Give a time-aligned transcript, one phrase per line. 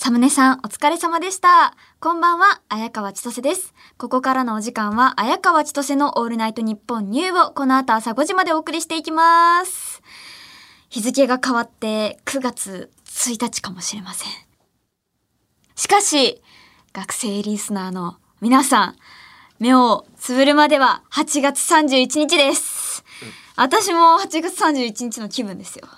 [0.00, 1.76] サムネさん、お疲れ様でした。
[1.98, 3.74] こんばんは、綾川千歳です。
[3.96, 10.00] ここからのお時間は、綾川千歳のオールナイトニッポンニューをこの後朝5時までお送りしていきます。
[10.88, 14.32] 日付が変わって9月1日かもしれません。
[15.74, 16.40] しかし、
[16.92, 18.96] 学生リスナーの皆さん、
[19.58, 23.02] 目をつぶるまでは8月31日です。
[23.56, 25.88] 私も8月31日の気分ですよ。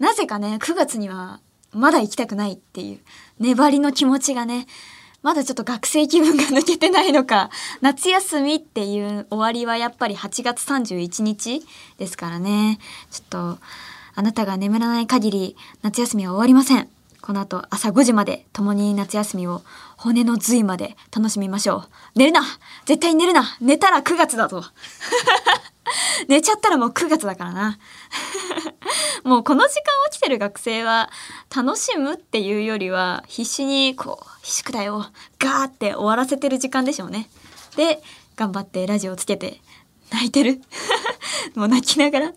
[0.00, 1.38] なぜかね、9月には
[1.74, 3.00] まだ行きたくないっていう
[3.38, 4.66] 粘りの気持ちがね、
[5.22, 11.62] まだちょっと学生気分が抜けてないのか、夏休みっていう終わりはやっぱり8月31日
[11.96, 12.78] ですからね。
[13.10, 13.58] ちょっと、
[14.16, 16.88] あなたが眠らない限り夏休みは終わりません。
[17.20, 19.62] この後朝5時まで共に夏休みを
[19.96, 21.88] 骨の髄まで楽しみましょう。
[22.16, 22.42] 寝るな
[22.84, 24.62] 絶対寝るな寝たら9月だぞ
[26.28, 27.78] 寝ちゃったらもう9月だからな。
[29.24, 31.10] もうこの時間起きてる学生は
[31.54, 35.04] 楽しむっていうよりは必死にこう宿題を
[35.38, 37.28] ガーって終わらせてる時間でしょうね。
[37.76, 38.02] で
[38.36, 39.60] 頑張ってラジオつけて
[40.10, 40.60] 泣いてる
[41.54, 42.32] もう泣きながら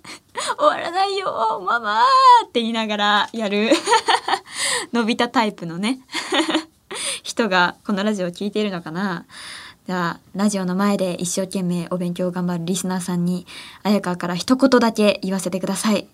[0.57, 2.01] 終わらないよママ
[2.45, 3.71] って言いながらやる
[4.93, 5.99] 伸びたタイプのね
[7.23, 9.25] 人がこのラジオを聞いているのかな
[9.87, 13.47] じゃあラジオの前で一生懸命お勉強を頑張るリスナーさんに
[13.83, 16.09] 綾川から一言だけ言わせてください。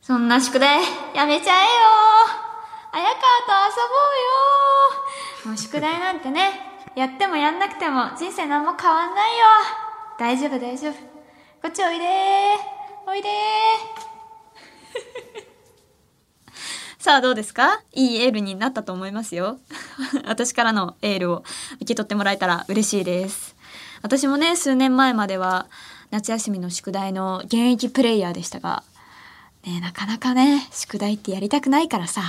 [0.00, 0.80] そんな宿題
[1.14, 1.70] やめちゃえよ。
[2.92, 3.20] 綾川と
[3.68, 3.82] 遊
[5.44, 5.50] ぼうよ。
[5.50, 6.52] もう宿題なんてね
[6.96, 9.44] やってもやんなくても人生何も変わんないよ。
[10.18, 10.92] 大丈夫大丈夫。
[11.60, 12.06] こっちおいで
[13.06, 13.28] おいで
[17.10, 17.82] さあどうですか？
[17.92, 19.58] いいエールになったと思いますよ。
[20.28, 21.42] 私からのエールを
[21.78, 23.56] 受け取ってもらえたら嬉しいです。
[24.00, 25.66] 私もね数年前までは
[26.12, 28.84] 夏休みの宿題の現役プレイヤーでしたが
[29.64, 32.22] ねなかなかね宿題ってやりたくないからさ。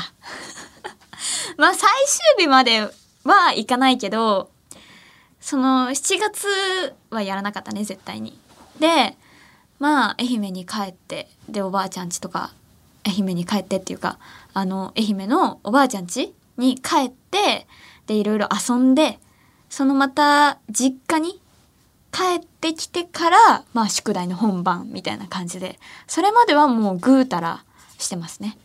[1.57, 1.87] まあ最
[2.37, 2.89] 終日まで
[3.23, 4.49] はいかないけど
[5.39, 8.35] その7月はやらなかったね絶対に。
[8.79, 9.15] で
[9.77, 12.49] まあ愛媛に帰ってでおばあちゃん家とか
[13.03, 14.17] 愛媛に帰ってっていうか
[14.53, 17.67] あの愛媛のおばあちゃん家に帰って
[18.07, 19.19] でいろいろ遊んで
[19.69, 21.39] そのまた実家に
[22.11, 27.63] 帰ってきてからまあ宿題の本番みたいな感じでそれまではもうぐうたら
[27.97, 28.57] してますね。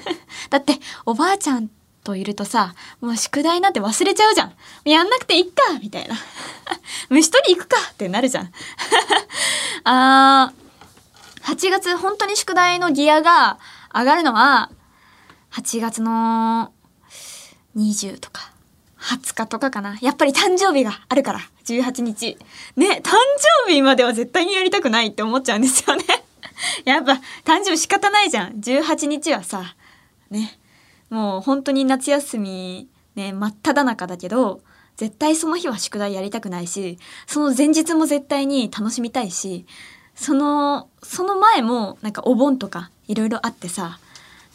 [0.50, 1.68] だっておばあちゃん
[2.02, 4.54] といるとさもう宿題なんて忘れちゃうじゃん。
[4.84, 6.16] やんなくていいかみたいな。
[7.10, 8.52] 虫取り行くかってなるじゃん。
[9.84, 10.64] あー
[11.44, 13.58] 8月本当に宿題のギアが
[13.94, 14.70] 上がるのは
[15.52, 16.72] 8月の
[17.76, 18.52] 20とか
[18.98, 19.98] 20日とかかな。
[20.00, 22.38] やっぱり誕生日があるから18日。
[22.76, 23.12] ね誕
[23.66, 26.04] 生日までは絶対にやりたくないって思っちゃうんですよね。
[26.84, 27.12] やっぱ
[27.44, 28.54] 誕生日仕方ないじゃん。
[28.54, 29.76] 18日はさ
[30.30, 30.58] ね
[31.10, 34.62] もう本当に夏休みね真っ只中だけど
[34.96, 39.66] 絶対その日は宿題やりたくないしその前日も絶対に楽しみたいし
[40.14, 43.98] そのその前もなんかお盆とかいろいろあってさ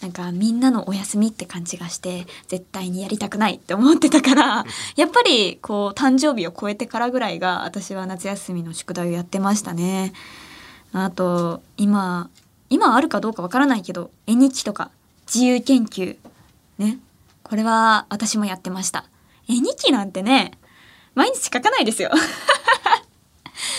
[0.01, 4.65] なんかみんなのお休みって感じがして絶対にやりたくないって思ってたから
[4.95, 10.13] やっぱりこう誕生日を超えてからぐらいが私は夏休みの宿題をやってましたね。
[10.93, 12.29] あと今
[12.69, 14.89] 今あるかどうかわからないけど絵日記とか
[15.27, 16.15] 自由研究
[16.77, 16.97] ね
[17.43, 19.05] これは私もやってました。
[19.49, 20.53] 絵日記なんてね
[21.13, 22.11] 毎日書かないですよ。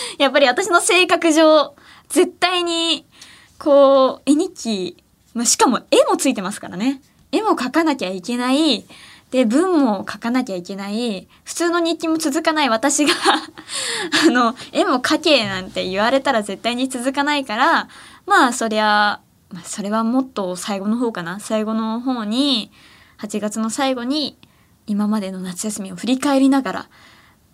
[0.19, 1.75] やっぱり私の性格上
[2.09, 3.05] 絶対に
[3.57, 5.03] こう絵日記
[5.33, 7.01] まあ、しかも絵もついてますからね。
[7.31, 8.85] 絵も描かなきゃいけない。
[9.31, 11.27] で、文も書かなきゃいけない。
[11.45, 13.13] 普通の日記も続かない私が
[14.27, 17.87] あの、絵も描けなんて言われたら絶対に続かないから、
[18.25, 21.39] まあ、そりゃ、まあ、それはもっと最後の方かな。
[21.39, 22.71] 最後の方に、
[23.19, 24.37] 8月の最後に、
[24.85, 26.89] 今までの夏休みを振り返りながら、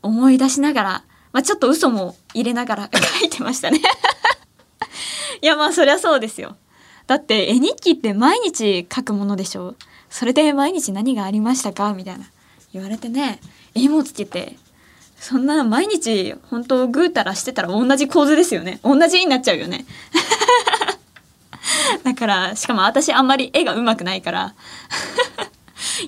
[0.02, 1.04] 思い出しながら、
[1.38, 2.90] まあ、ちょっと嘘も入れながら
[3.20, 3.80] 書いてましたね。
[5.40, 6.58] いや、まあ、そりゃそうですよ。
[7.06, 9.76] だって絵日記って毎日書くものでしょ？
[10.10, 11.94] それで毎日何がありましたか？
[11.94, 12.26] みたいな。
[12.74, 13.40] 言われてね。
[13.76, 14.58] 絵もつけて。
[15.20, 18.80] そんな毎日本当ぐうたらしてたら同じ構図ですよね。
[18.84, 19.86] 同じになっちゃうよね。
[22.04, 24.56] だからしかも私あんまり絵が上手くないから。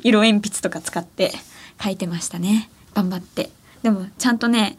[0.01, 1.31] 色鉛筆とか使って
[1.77, 2.71] 描いてましたね。
[2.95, 3.51] 頑張って。
[3.83, 4.77] でもちゃんとね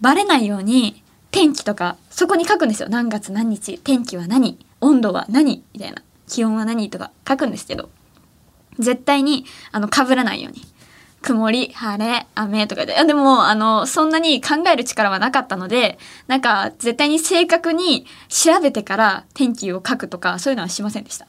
[0.00, 2.88] バレないように天気とかそこに書くんですよ。
[2.88, 7.90] 何月何日天気は何温度は何みたいな気温は何とか書くんですけど
[8.78, 10.62] 絶対にあの被らないように。
[11.24, 12.94] 曇り晴れ雨とかで。
[13.02, 21.26] でもあのそんなに考える力はなかったのでなんか絶対に正確に調べてから天気を書くとかそういうのはしませんでした。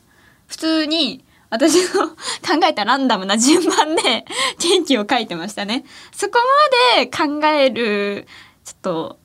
[0.48, 2.10] 普通に私の
[2.46, 4.26] 考えたランダムな順番で
[4.60, 5.86] 天気を書いてましたね。
[6.12, 6.40] そこ
[6.98, 8.28] まで考える、
[8.66, 9.20] ちょっと、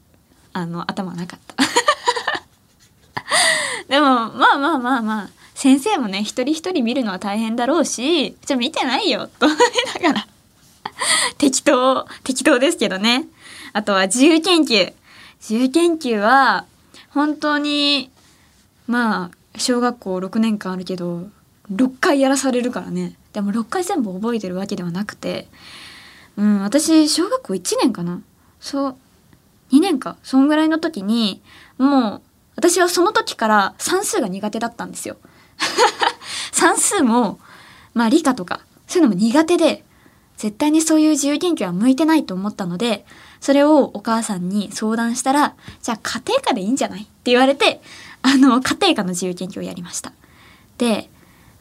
[0.52, 1.56] あの、頭なかった。
[3.88, 9.58] でも、まあまあまあまあ、先生もね、一人一人見るのは大変だろうし、じゃ見てないよ、と思い
[10.00, 10.26] ながら。
[11.38, 13.26] 適当、適当ですけどね。
[13.72, 14.92] あとは自由研究。
[15.40, 16.66] 自由研究は、
[17.10, 18.10] 本当に、
[18.86, 21.28] まあ、小学校6年間あるけど、
[21.72, 23.16] 6回やらされるからね。
[23.32, 25.48] でも6回全部覚えてるわけではなくて、
[26.36, 28.22] うん、私、小学校1年かな
[28.60, 28.96] そう、
[29.72, 30.17] 2年か。
[30.22, 31.43] そんぐらいの時に、
[31.78, 32.22] もう、
[32.56, 35.17] 私はその時から算数が苦手だったんですよ。
[36.52, 37.38] 算数も、
[37.94, 39.84] まあ理科とか、そういうのも苦手で、
[40.37, 43.05] 絶対にそういう自由研究は向いてないと思ったので、
[43.40, 47.81] それをお母さんに相談したら、じゃあ家庭科でいいんじゃないって言われて、
[48.22, 50.12] あの、家庭科の自由研究をやりました。
[50.78, 51.11] で、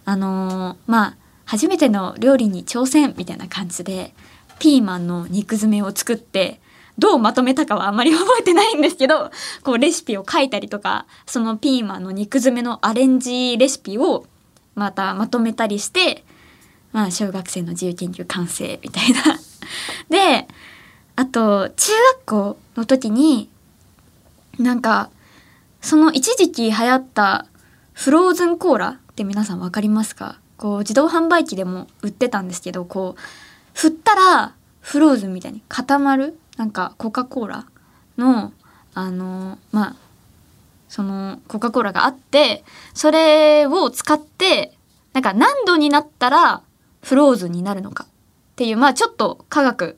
[0.06, 1.16] あのー、まあ、
[1.46, 4.14] 初めての料理に挑戦みたいな感じで、
[4.60, 6.60] ピーマンの肉詰めを作って、
[7.00, 9.32] どうまとめたかはあんまり覚えてないんですけど、
[9.64, 14.26] こうレシピを書いたりとか、そのピーマンの肉詰めのアレンジレシピを
[14.76, 16.24] またまとめたりして、
[16.92, 19.40] まあ、小学生の自由研究完成みたいな。
[20.10, 20.48] で、
[21.16, 21.92] あと、中
[22.24, 23.50] 学校の時に、
[24.58, 25.10] なんか、
[25.82, 27.46] その一時期流行った
[27.94, 30.40] フローズンコーラって皆さん分かりますか？
[30.58, 33.22] こう自動販売機でも売ってたんですけど、こう、
[33.74, 37.66] 振ったらフローズンみたいに固まるなんかコカ・コーラ
[38.18, 38.52] の、
[38.94, 39.96] あの、まあ、
[40.90, 44.74] そのコカ・コーラがあって、それを使って、
[45.14, 46.62] なんか何度になったら
[47.02, 48.08] フローズンになるのかっ
[48.58, 49.98] ていう、まあちょっと科学、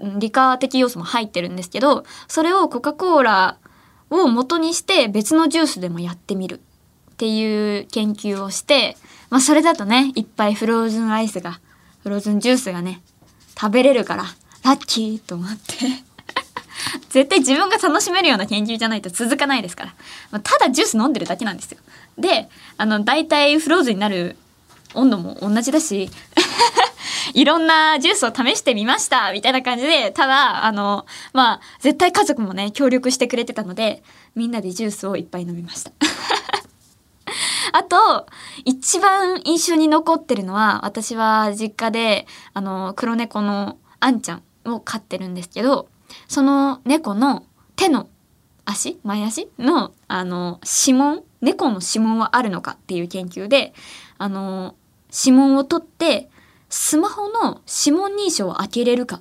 [0.00, 3.58] 理科的要素も入ってるんですけど、それをコカ・コーラ
[4.10, 6.60] を元にして別のジュースでもやってみる
[7.12, 8.96] っていう研究をして、
[9.30, 11.60] まあそれだとね、いっぱいフローズンアイスが、
[12.02, 13.00] フローズンジュースがね、
[13.56, 14.24] 食べれるから、
[14.68, 15.86] ラッキーと思って
[17.08, 19.94] 絶対自分が楽しめるような研究じゃないと続かないですから。
[20.30, 21.78] まあ、ただジュース飲んでるだけなんですよ。
[22.18, 24.36] で、あの、大体フローズになる
[24.92, 26.10] 温度も同じだし
[27.34, 34.02] いろんなジュースを試してみましたみたいな感じで、ただ、あの、まあ、絶対家族もね、協力してくれてたので、
[34.34, 35.92] みんなでジュースをいっぱい飲みました。
[37.72, 38.26] あと、
[38.66, 44.42] 一番印象に残ってるのは、私は実家で、あの、黒猫のあんちゃん
[44.76, 45.88] を飼ってるんですけど、
[46.26, 47.44] その猫の
[47.76, 48.08] 手の
[48.64, 53.72] 足前足の、あの、指紋猫の指紋はあるのかっていう研究で、
[54.18, 54.74] あの、
[55.12, 56.28] 指紋を取って、
[56.68, 59.20] スマホの指紋認証を開けれるかっ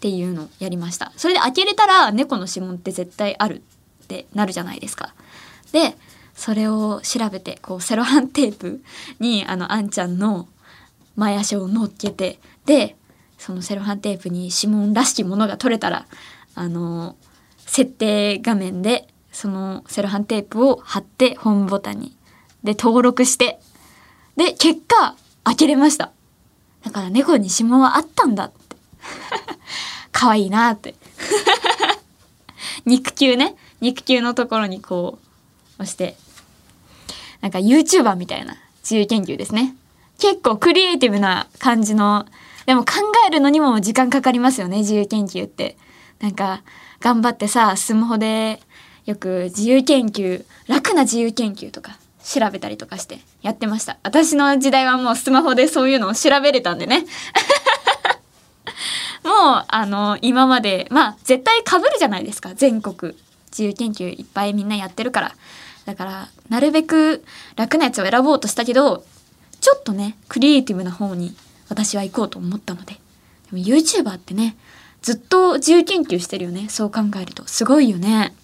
[0.00, 1.12] ていうのをやりました。
[1.16, 3.62] それで開けれたら猫の指紋って絶対ある
[4.04, 5.12] ってなるじゃないですか。
[5.72, 5.96] で、
[6.34, 8.82] それを調べて、こうセロハンテープ
[9.18, 10.48] にあのあんちゃんの
[11.16, 12.96] 前足を乗っけて、で、
[13.40, 16.06] そのセロハンテープに指紋らしきものが取れたら、
[16.54, 17.16] あの、
[17.64, 22.16] 設定画面でそのセロハンテープを貼ってホームボタンに。
[22.62, 23.58] で、登録して。
[24.36, 26.12] で、結果、開けれました。
[26.84, 28.76] だから猫に指紋はあったんだって。
[30.12, 30.94] 可愛いなって。
[32.84, 33.56] 肉球ね。
[33.80, 35.18] 肉球のところにこ
[35.78, 36.18] う、押して。
[37.40, 39.74] なんか YouTuber みたいな自由研究ですね。
[40.18, 42.26] 結構クリエイティブな感じの、
[42.66, 42.92] でも考
[43.28, 45.76] えるのにも時間かかりますよね、自由研究って。
[46.20, 46.62] なんか、
[47.00, 48.60] 頑張ってさ、スマホで
[49.06, 53.98] よく自由研究、楽な自由研究とか調べたりとかしてやってました。
[54.02, 57.04] 私の時代はもうスマホでそういうのを調べれたんでね。
[59.24, 62.54] もう、あの、今まで、まあ、絶対被るじゃないですか。
[62.54, 63.14] 全国。
[63.50, 65.34] 自由研究いっぱいみんなやってるから。
[65.84, 67.24] だから、なるべく
[67.56, 69.04] 楽なやつを選ぼうとしたけど、
[69.60, 71.34] ちょっとね、クリエイティブな方に
[71.70, 72.94] 私は行こうと思ったので。
[72.94, 72.98] で
[73.52, 74.56] も YouTuber ってね、
[75.00, 76.68] ずっと自由研究してるよね。
[76.68, 77.46] そう考えると。
[77.46, 78.34] すごいよね。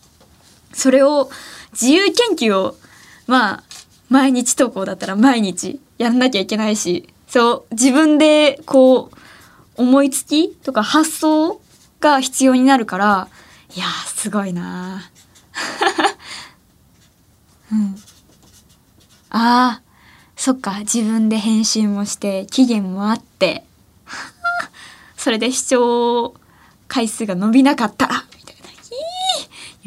[0.73, 1.31] それを、
[1.73, 2.77] 自由研究を、
[3.27, 3.63] まあ、
[4.09, 9.17] 毎日投稿だったら毎日やんなきゃいけないし、そう、自分でこう、
[9.77, 11.61] 思いつきとか発想
[12.01, 13.29] が必要になるから、
[13.75, 15.11] いやすごいな
[17.73, 17.97] うん。
[19.31, 19.83] ああ、
[20.37, 23.65] そっか、自分で編集もして、期限もあって、
[25.17, 26.35] それで視聴
[26.89, 28.07] 回数が伸びなかった。
[28.07, 28.63] ら、みたいな。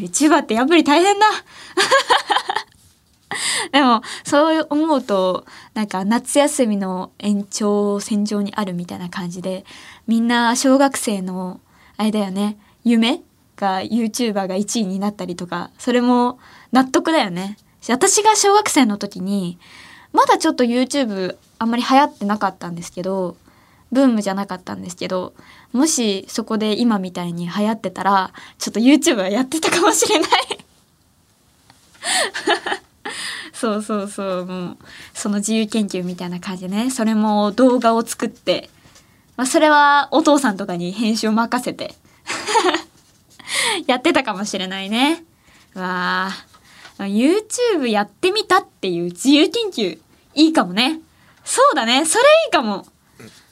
[0.08, 1.26] YouTuber ってやっぱり大変だ。
[3.72, 9.66] でもそう思うとなんか夏休みの延長線上にあるみたいな感じで
[10.08, 11.60] みんな小学生の
[11.98, 12.58] あれだよね。
[12.84, 13.22] 夢？
[13.56, 16.40] が YouTuber が1位になったりとかそれも
[16.72, 17.58] 納得だよね。
[17.90, 19.60] 私が小学生の時に
[20.14, 23.38] まだちょっと YouTube あんまり流行ってなかったんですけど
[23.92, 25.34] ブームじゃなかったんですけど
[25.72, 30.30] もしそこで今みたいに流行ってたらちょっと YouTube はやってたかもしれない。
[33.54, 34.78] そうそうそうもう
[35.14, 36.90] その自由研究みたいな感じでね。
[36.92, 38.70] それも動画を作って、
[39.36, 41.94] まあ、それはお父さんとかに編集を任せて
[43.86, 45.24] やってたかもしれないね。
[45.76, 46.49] わあ。
[47.06, 50.00] YouTube やってみたっていう自由研究。
[50.36, 51.00] いいかもね。
[51.44, 52.06] そうだね。
[52.06, 52.86] それいいかも。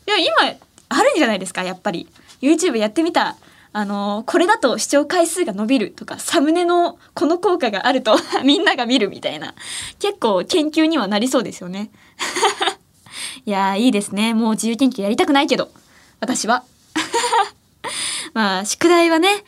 [0.08, 0.58] いや今
[0.89, 2.08] あるんじゃないですかやっぱり。
[2.42, 3.38] YouTube やってみた。
[3.74, 9.54] あのこれだと視聴回数が伸びるとかサムネのこの効果があると みんなが見るみたいな。
[10.00, 11.92] 結構研究にはなりそうですよね。
[13.46, 14.34] いやいいですね。
[14.34, 15.70] もう自由研究やりたくないけど。
[16.20, 16.63] 私は。
[18.34, 19.44] まあ宿題はね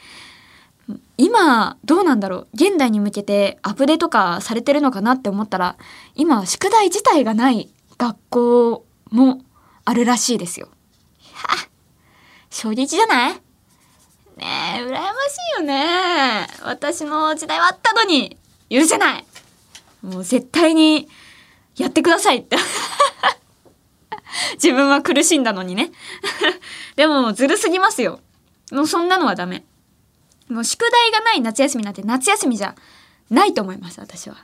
[1.17, 5.77] 今どうなんだろう現代に向けてアップデート化されてるのかなって思ったら
[6.15, 9.41] 今宿題自体がない学校も
[9.85, 10.69] あるらしいですよ。
[11.33, 11.67] は
[12.49, 13.33] 衝撃じゃない？
[14.37, 15.03] ねえ、羨まし
[15.57, 16.47] いよね。
[16.63, 18.37] 私の時代はあったのに、
[18.69, 19.25] 許せない
[20.01, 21.09] もう絶対に
[21.75, 22.55] やってくださいって
[24.55, 25.91] 自分は苦しんだのにね
[26.95, 28.21] でもずるすぎますよ。
[28.71, 29.65] もうそんなのはダメ。
[30.49, 32.75] もう宿題がない夏休みなんて夏休みじゃ
[33.29, 34.37] ないと思います、私は。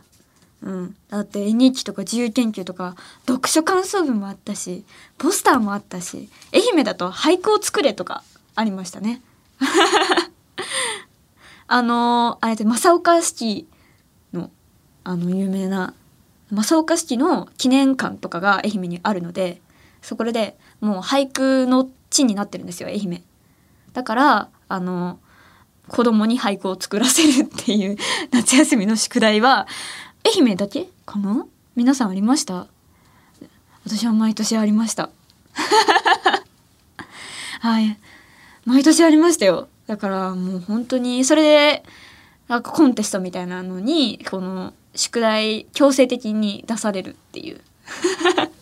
[0.61, 2.95] うん、だって絵日記とか自由研究とか
[3.27, 4.83] 読書感想文もあったし
[5.17, 8.23] ポスターもあったし愛媛だと俳句を作れとか
[8.55, 9.21] ありましたね。
[11.67, 13.67] あのあれで正岡式
[14.33, 14.49] の
[15.03, 15.93] あの有名な
[16.51, 19.61] 正岡式の記念館とかが愛媛にあるので
[20.01, 23.23] そこでもう俳句の地になってるんですよ愛媛。
[23.93, 25.19] だからあの
[25.87, 27.97] 子供に俳句を作らせるっていう
[28.31, 29.67] 夏休みの宿題は
[30.25, 31.45] 愛媛だけかな？
[31.75, 32.67] 皆さんありました？
[33.85, 35.09] 私は毎年ありました。
[37.61, 37.97] はい。
[38.65, 39.67] 毎年ありましたよ。
[39.87, 41.83] だからもう本当にそれで
[42.47, 47.61] なんかコンテストみたいなのにこの宿題強制的に出されるっていう。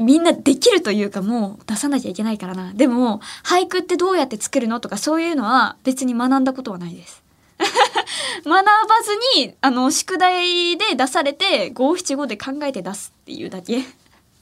[0.00, 2.72] みんなできるというかもう出さなきゃいけないからな。
[2.72, 7.22] でも俳句ってどうやって作るのとかそういうのは別に学んだことはないです。
[8.44, 13.84] 学ばずにあの宿題で出されて五七五で考えて出すっていうだけ。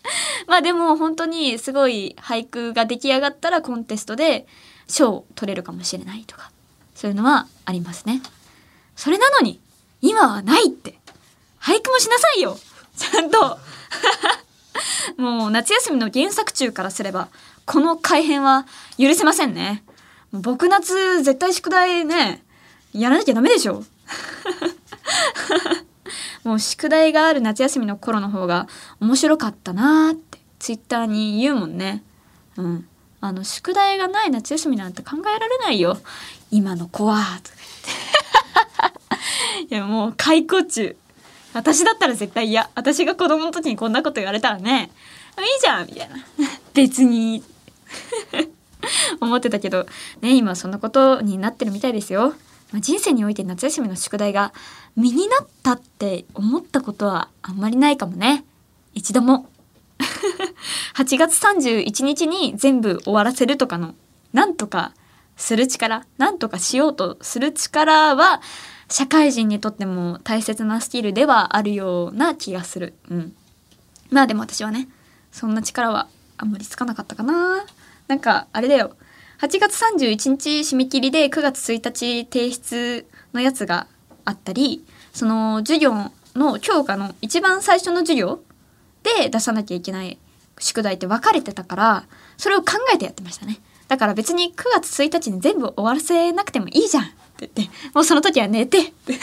[0.46, 4.46] まあでも本当にすごい俳句が出来上がったらコンテストで
[4.86, 6.50] 賞を取れるかもしれないとか。
[6.94, 8.22] そういうのはありますね。
[8.96, 9.60] それなのに
[10.00, 10.98] 今はないって。
[11.60, 12.58] 俳句もしなさいよ。
[12.96, 13.58] ちゃんと。
[15.16, 17.28] もう夏休みの原作中からすれば
[17.64, 18.66] この改変は
[18.98, 19.84] 許せませんね
[20.32, 22.42] 僕夏絶対宿題ね
[22.92, 23.84] やらなきゃダメでしょ
[26.44, 28.68] もう宿題がある夏休みの頃の方が
[29.00, 32.02] 面白かったなーってツイッターに言うもんね。
[32.56, 32.88] うん。
[33.20, 35.98] あの宿題がない夏休みなんて考えられないよ。
[36.50, 37.40] 今の子は。
[37.42, 37.56] とか
[39.66, 39.68] 言って。
[39.74, 40.96] いやもう解雇中。
[41.58, 42.70] 私だったら絶対嫌。
[42.76, 44.92] 私が子供の時にこんなこと言われたらね、
[45.38, 46.16] いいじゃんみたいな。
[46.72, 47.42] 別に。
[49.20, 49.86] 思ってたけど、
[50.20, 52.34] ね、今そんなことになってるみたいですよ。
[52.70, 54.52] まあ、人生において夏休みの宿題が
[54.96, 58.44] 身になったって思ったことはあんまりないかもね
[58.92, 59.48] 一度も
[60.94, 63.94] 8月31日に全部終わらせるとかの
[64.34, 64.92] なんとか
[65.38, 68.42] する力なんとかしようとする力は
[68.90, 72.94] 社会人にとっても大切なスキルではあるような気がする。
[73.10, 73.36] うん。
[74.10, 74.88] まあでも私はね
[75.30, 77.64] そんな力はあんまりつかなかったかな。
[78.06, 78.96] なんかあれだよ。
[79.40, 83.86] 8月31日締め切りで9月1日提出のやつが
[84.24, 85.92] あったりその授業
[86.34, 88.40] の教科の一番最初の授業
[89.20, 90.18] で出さなきゃいけない
[90.58, 92.04] 宿題って分かれてたから
[92.36, 97.04] それを考えてやってましたねだから別に9月1日に全部終わらせなくてもいいじゃん。
[97.04, 98.92] って言ってもうその時は寝て。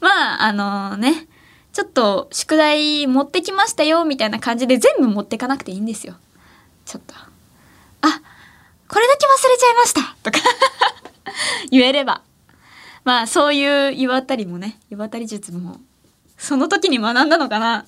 [0.00, 1.26] まああのね
[1.72, 6.14] ちょっと宿題持ってきましたよみたいな感じで全部持ってかなくていいんですよ。
[6.84, 7.14] ちょっと。
[7.14, 7.28] あ
[8.88, 10.00] これだけ忘れちゃいました。
[10.22, 10.38] とか。
[11.70, 12.22] 言えれば。
[13.04, 15.80] まあそういう湯あたりもね湯あたり術も
[16.38, 17.86] その時に学んだのかな。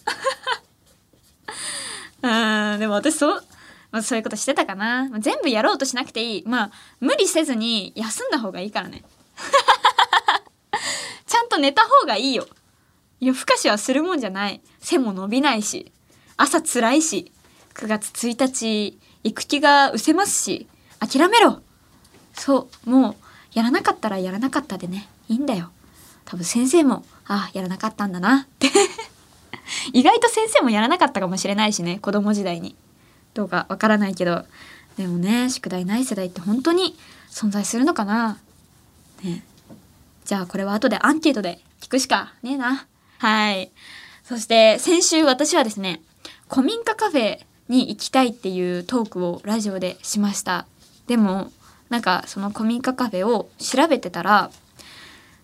[2.22, 2.28] う
[2.76, 3.44] んでも私そう、
[3.96, 6.44] まあ、そういうことしてたかな、まあ、全部やろうとしなくていい。
[6.46, 9.02] まあ無理せずに休んだ方がいいからね。
[11.24, 12.46] ちゃんと寝た方がいいよ。
[13.20, 14.60] 夜更かしはするもんじゃない。
[14.80, 15.90] 背も伸びないし。
[16.36, 17.32] 朝辛いし。
[17.72, 20.66] 9月1日行く気が失せますし。
[21.00, 21.62] 諦めろ。
[22.34, 22.90] そう。
[22.90, 23.16] もう
[23.54, 25.08] やらなかったらやらなかったでね。
[25.30, 25.70] いいんだよ。
[26.26, 28.42] 多分先生もあやらなかったんだな。
[28.42, 28.68] って。
[29.94, 31.98] 意外と先生もやらなかったかもしれないしね。
[31.98, 32.76] 子供時代に。
[33.36, 34.44] どうかわからないけど
[34.96, 36.96] でもね宿題ない世代って本当に
[37.30, 38.38] 存在するのかな？
[39.22, 39.44] ね。
[40.24, 42.86] じゃあこれは後でアンケートで聞くしかねえな。
[43.18, 43.70] はい。
[44.24, 46.00] そして先週私はですね
[46.50, 47.38] 古民家カフェ
[47.68, 50.66] に行きたいっていうトークをラジオでしました。
[51.06, 51.52] でも
[51.90, 54.50] なんかその古民家カフェを調べてたら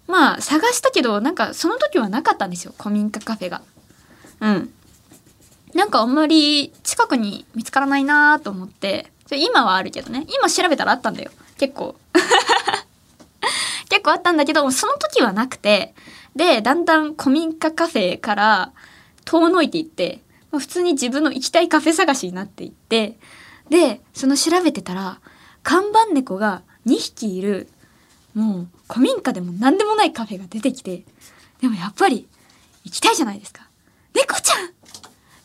[0.08, 3.62] まあ探したけどなんかその時はなかったんですよ古民家カフェが。
[4.40, 4.72] うん。
[5.74, 10.26] なんかあんまり近くに見つからないなと思って今はあるけどね。
[10.28, 11.30] 今調べたらあったんだよ。
[11.56, 11.96] 結構。
[13.88, 15.94] 結構あったんだけどその時はなくて
[16.34, 18.72] でだんだん古民家カフェから
[19.24, 23.18] 遠のいていって普通に自分の行きたいカフェ探しになっていって
[23.68, 25.20] でその調べてたら
[25.62, 27.68] 看板猫が2匹いる
[28.34, 31.04] もう古民家でも何でもないカフェが出てきて
[31.60, 32.26] でもやっぱり
[32.84, 33.68] 行きたいじゃないですか。
[34.14, 34.70] 猫ちゃん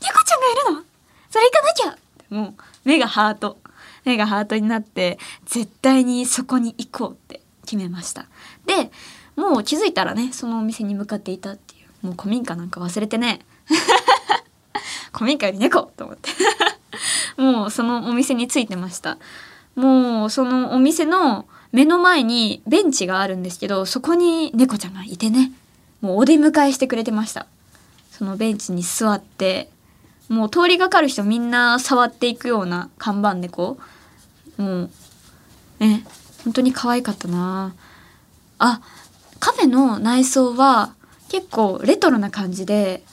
[0.07, 0.83] 猫ちゃんがいるの？
[1.29, 2.35] それ行かなきゃ。
[2.35, 3.57] もう目がハート。
[4.05, 8.25] 目がハートになって絶対にそこに行こうって決めました。
[8.65, 8.91] で
[9.35, 12.07] もう気づいたらねそのお店に向かっていたっていう。
[12.07, 13.41] もう古民家なんか忘れてね。
[15.11, 16.31] 古民家より猫と思って。
[17.41, 19.17] もうそのお店についてました。
[19.75, 25.51] もうそのお店の目の前にベンチがあるんですけどそこに猫ちゃんがいてね。
[26.01, 27.45] もうお出迎えしてくれてました。
[28.11, 29.69] そのベンチに座って
[30.29, 33.77] もう通りがかる人みんな触っていくような看板猫。
[34.57, 34.89] もう
[35.79, 36.03] ね
[36.43, 37.73] 本当に可愛かったな。
[38.59, 38.81] あ
[39.39, 40.93] カフェの内装は
[41.29, 43.03] 結構レトロな感じで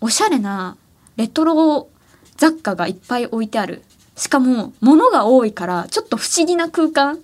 [0.00, 0.76] おしゃれな
[1.16, 1.88] レトロ
[2.36, 3.82] 雑貨がいっぱい置いてある。
[4.16, 7.18] しかも物が多いからちょっと不思議な空間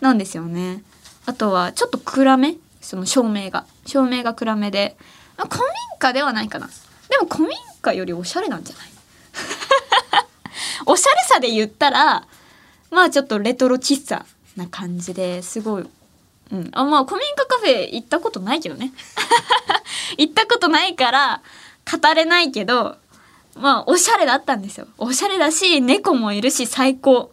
[0.00, 0.82] なんですよね。
[1.26, 3.66] あとはちょっと暗めその照明が。
[3.86, 4.96] 照明が暗めで。
[5.36, 5.60] 古民
[5.98, 6.68] 家ではないかな。
[7.18, 8.88] でも古民家よりおしゃれなんじゃない？
[10.86, 12.26] おしゃれさで言ったら
[12.90, 14.24] まあちょっとレトロ喫茶
[14.56, 15.88] な感じですごい
[16.50, 18.92] うん、あまあ古民家カフェ行ったことないけどね。
[20.16, 21.42] 行ったことないから
[22.00, 22.96] 語れないけど
[23.54, 24.86] まあおしゃれだったんですよ。
[24.96, 27.32] おしゃれだし猫もいるし最高。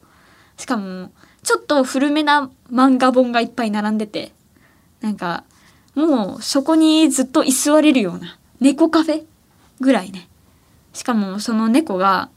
[0.58, 1.12] しかも
[1.44, 4.34] ちょっと古めな漫画本がいっぱい並んでて
[5.00, 5.46] なんか
[5.94, 9.24] もうそこにずっと居座れるような猫カフェ。
[9.80, 10.28] ぐらいね
[10.94, 12.30] しかもその猫が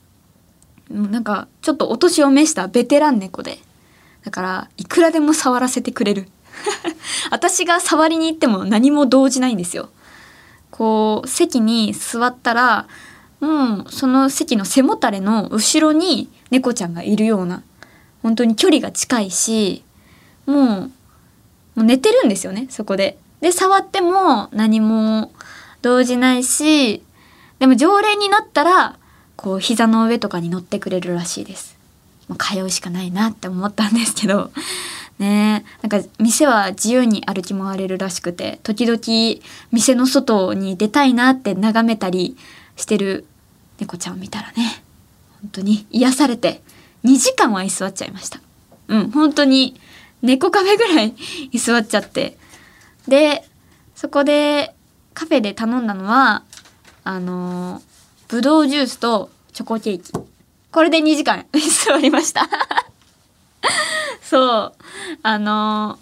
[0.90, 3.58] なんかちょっとお年を召したベテラン猫で
[4.24, 6.28] だからいくらでも触らせてくれる
[7.30, 9.90] 私が触りに行っても何も動じないんですよ。
[10.70, 12.86] こう席に座ったら
[13.40, 17.62] もうその席の背もたれの後ろに猫ちゃんがいるような
[18.22, 19.82] 本当に距離が近いし
[20.46, 20.90] もうも
[21.76, 23.18] う寝てるんですよねそこで。
[23.40, 25.32] で触っても何も
[25.82, 27.02] 動じないし
[27.58, 28.96] でも常連になったら
[29.36, 31.78] こう膝の上とかに乗ってくれるらしいです。
[32.28, 34.50] もう通うしかないなって思ったんですけど。
[35.18, 35.64] ね。
[35.82, 39.00] なんか店は自由に歩き回れるらしくて時々
[39.72, 42.36] 店の外に出たいなって眺めたり
[42.76, 43.26] してる
[43.80, 44.82] 猫ちゃんを見たらね
[45.42, 46.62] 本当に癒されて
[47.04, 48.40] 2時間は居座っちゃいました。
[48.88, 49.80] うん本当に
[50.22, 51.14] 猫カフェぐらい
[51.52, 52.36] 居座っちゃって。
[53.06, 53.44] で
[53.96, 54.74] そこで
[55.14, 56.44] カフェで頼んだのは
[57.08, 57.80] あの
[58.28, 60.12] ぶどうジュースとチョコケーキ。
[60.12, 61.46] これで2時間
[61.86, 62.46] 座りました。
[64.20, 64.72] そう。
[65.22, 65.98] あの、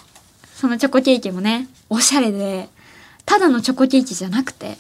[0.57, 2.69] そのチョコケーキもね、おしゃれで、
[3.25, 4.79] ただのチョコケーキじゃなくて、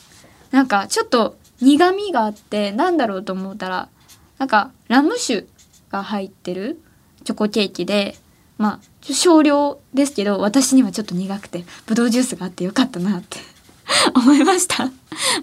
[0.50, 3.88] なんかちょっと苦味があって、なんだろうと思ったら、
[4.38, 5.46] なんかラム酒
[5.92, 6.82] が入ってる
[7.22, 8.18] チョコケーキで、
[8.58, 13.38] まあ、少量ですけど、私にはちょっと苦くて、ぶどうジュースがあってよかったなって。
[14.14, 14.90] 思いました。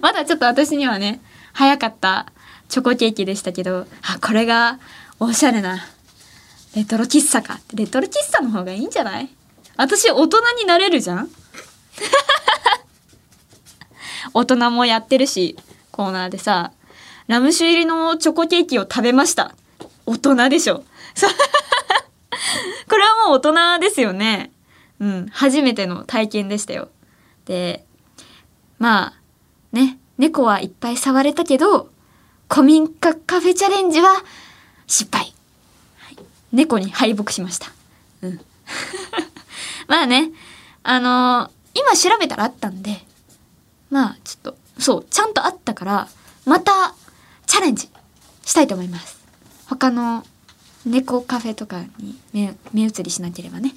[0.00, 1.20] まだちょっと私にはね、
[1.52, 2.26] 早かった
[2.68, 4.78] チョコケーキでしたけど、あ、これが
[5.20, 5.84] おしゃれな
[6.74, 7.60] レトロ喫茶か。
[7.72, 9.28] レトロ喫茶の方がいいんじゃない？
[9.76, 11.30] 私大人になれるじゃん？
[14.34, 15.56] 大人もやってるし
[15.92, 16.72] コーナーでさ
[17.28, 19.54] ラム酒入りのチョコケーキを食べました。
[20.06, 20.84] 大人でしょ。
[22.88, 24.50] これはもう大人ですよね。
[25.00, 26.88] うん初めての体験でしたよ。
[27.46, 27.83] で
[28.78, 29.14] まあ
[29.72, 31.90] ね猫はいっぱい触れたけど
[32.50, 34.08] 古民家カフェチャレンジは
[34.86, 35.34] 失敗
[36.54, 37.72] 猫に敗北しました。
[38.22, 38.40] うん。
[39.88, 40.30] まあね、
[40.84, 43.04] あのー、今調べたらあったんで、
[43.90, 46.08] まあちょっと、そう、ちゃんとあったから、
[46.46, 46.94] また
[47.46, 47.90] チャレンジ
[48.44, 49.18] したいと思います。
[49.66, 50.24] 他の
[50.86, 53.74] 猫カフェとかに目移りしなければね。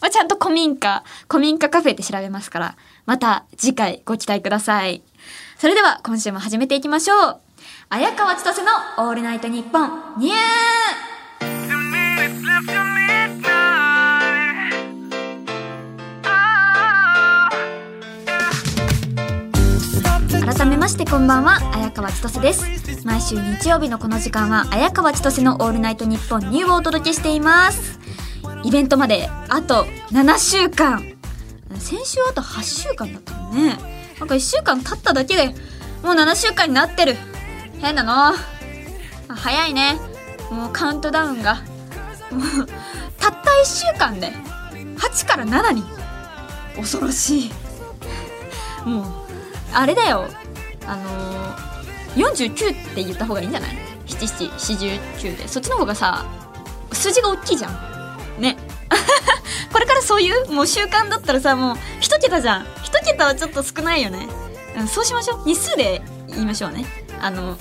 [0.00, 5.02] まあ、ちゃんと古民家古民家カフェって調べますからまた次回ご期待ください。
[5.58, 7.40] それでは今週も始めていきましょう。
[7.88, 10.36] 綾川千歳の「オールナイトニッポン」ニュー！
[20.46, 22.64] 改めましてこんばんは綾川千歳です。
[23.04, 27.98] 毎週日曜日のこの時間は綾川千歳の「オールナイトニッポンニュー」をお届けしています。
[28.64, 31.16] イベントまであと7週間。
[31.78, 33.78] 先週あと8週間だったのね。
[34.18, 35.48] なんか1週間経っただけで
[36.02, 37.16] もう7週間になってる。
[37.80, 38.02] 変な。
[38.02, 38.34] の
[39.28, 39.96] 早いね。
[40.50, 41.56] もうカウントダウンが。
[42.30, 42.66] も う
[43.18, 44.32] たった1週間で
[44.96, 45.84] 8から7に。
[46.76, 47.52] 恐ろしい。
[48.84, 49.04] もう
[49.72, 50.26] あれだよ。
[50.86, 55.48] あのー、49って言った方がいいんじゃない？7749で。
[55.48, 56.24] そっちの方がさ
[56.92, 57.95] 数字が大きいじゃん。
[58.38, 58.56] ね。
[59.72, 62.66] これからそういうもう習慣だったらさもう一桁じゃん。
[62.82, 64.28] 一桁はちょっと少ないよね、
[64.76, 65.42] うん、そうしましょう。
[65.46, 66.86] 日数で言いましょうね。
[67.20, 67.56] あの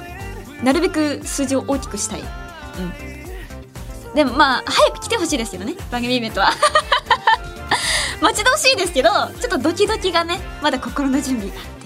[0.62, 2.20] なるべく数字を大きくしたい。
[2.20, 4.14] うん。
[4.14, 5.74] でもまあ早く来てほしいですけどね。
[5.90, 6.52] 番組イベントは。
[8.20, 11.79] 待ち遠しいですけどちょっとドキドキがねまだ心の準備が。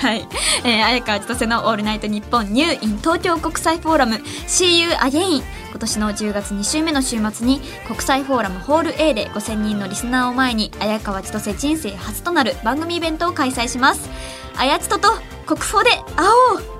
[0.00, 0.26] はい、
[0.64, 14.08] えー、綾川千歳の「オールナイトニッポンニュー in 東京国際フォーラム See You Again」今年の10月2週目の週末に国際フォーラムホール A で5000人のリスナーを前に綾川千歳人生初となる番組イベントを開催します。
[14.56, 15.10] あやつとと
[15.44, 16.79] 国宝で会おう。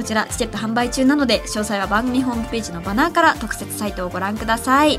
[0.00, 4.98] こちらチケット販売中なので詳細は番組ホームページのバナーから特設サイトをご覧ください。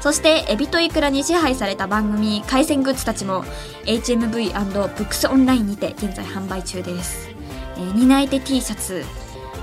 [0.00, 3.44] そしてエビとイクラに支配された番組海鮮グッズたちも
[3.84, 7.30] HMV& ブックスオンラインにて現在販売中です、
[7.76, 9.04] えー、担い手 T シャツ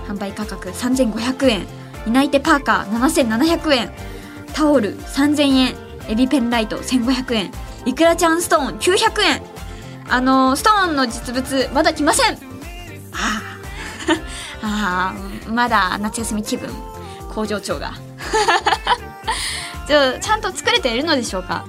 [0.08, 1.68] 販売価格3500円。
[2.06, 3.92] 担い手パーカー7700円。
[4.54, 5.76] タオル3000円。
[6.08, 7.52] エビペンライト1500円。
[7.86, 9.42] イクラちゃんストーン900円。
[10.08, 12.36] あのー、ストーンの実物まだ来ません。
[13.12, 13.57] ああ
[14.64, 15.14] あ
[15.48, 16.70] まだ夏休み気分
[17.34, 17.94] 工場長が。
[19.88, 21.66] じゃあちゃんと作れているのでしょうか？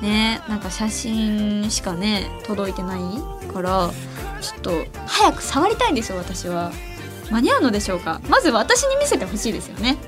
[0.00, 3.02] ねなんか写真しかね届いてない
[3.52, 3.90] から
[4.40, 6.72] ちょっと早く触りたいんですよ私は。
[7.30, 8.20] 間に合うのでしょうか？
[8.28, 9.98] まず私に見せてほしいですよね。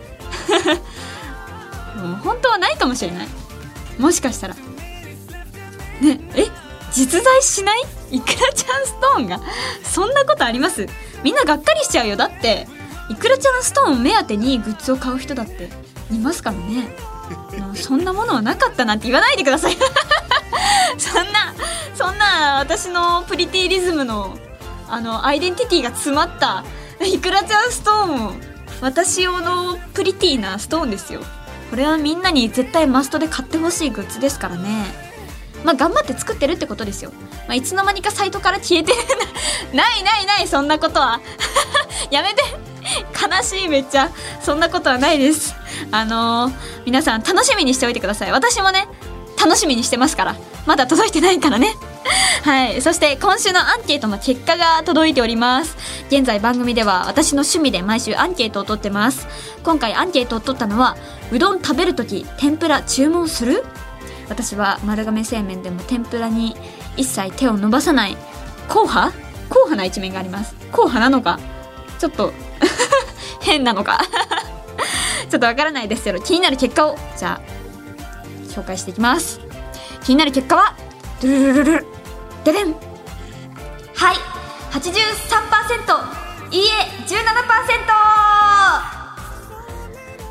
[1.97, 3.29] もう本当はないかもしれない。
[3.99, 4.55] もしかしたら。
[4.55, 6.47] ねえ
[6.91, 7.83] 実在しない？
[8.11, 9.41] いくらちゃんストーンが？
[9.85, 10.89] そんなことあります？
[11.23, 12.17] みんながっかりしちゃうよ。
[12.17, 12.67] だって
[13.09, 15.69] いくらちゃんストーンを目当てにグッズを買う人だって
[16.11, 16.89] いますからね。
[17.75, 19.77] そんなものはなかったなんて言わないでください。
[20.99, 21.55] そんな
[21.95, 24.37] そんな私のプリティリズムの
[24.89, 26.65] あのアイデンティティが詰まった
[27.05, 28.41] いくらちゃんストーン
[28.83, 31.23] 私用のプリティなストーンですよ。
[31.71, 35.12] これはみんなに絶対マストで買ってほしいグッズですからね。
[35.65, 37.13] まあ、頑張って作ってるってことですよ。
[37.47, 38.99] まあ、いつの間にかサイトから消えてる
[39.73, 41.21] ないないない、そんなことは。
[42.11, 42.43] やめて。
[42.83, 44.11] 悲しい、めっちゃ。
[44.41, 45.55] そんなことはないです。
[45.93, 46.53] あのー、
[46.85, 48.33] 皆さん楽しみにしておいてください。
[48.33, 48.89] 私もね、
[49.43, 50.37] 楽しみにしてますから。
[50.67, 51.75] まだ届いてないからね。
[52.45, 52.83] はい。
[52.83, 55.77] そして今週のアンケートの結果が届いております。
[56.09, 59.27] 現在番組では私の趣味で毎週アンケートを取ってます。
[59.63, 60.97] 今回アンケートを取ったのは、
[61.31, 63.65] うどん食べるとき天ぷら注文する？
[64.33, 66.57] 私は丸亀製麺でも天ぷらに
[66.97, 68.17] 一切手を伸ばさない
[68.67, 69.13] 硬派
[69.51, 70.55] 硬派な一面があります。
[70.73, 71.39] 硬派なのか
[71.99, 72.33] ちょっと
[73.43, 74.01] 変なのか。
[75.29, 76.05] ちょっとわからないです。
[76.05, 76.97] けど気になる結果を。
[77.19, 77.45] じゃあ
[78.51, 79.39] 紹介していきます。
[80.03, 80.75] 気になる結果は
[81.21, 81.87] ドゥルルルル
[82.45, 82.79] ででんは
[84.13, 84.17] い
[84.73, 84.81] 83%
[86.51, 86.71] いいえ
[87.07, 87.17] 17%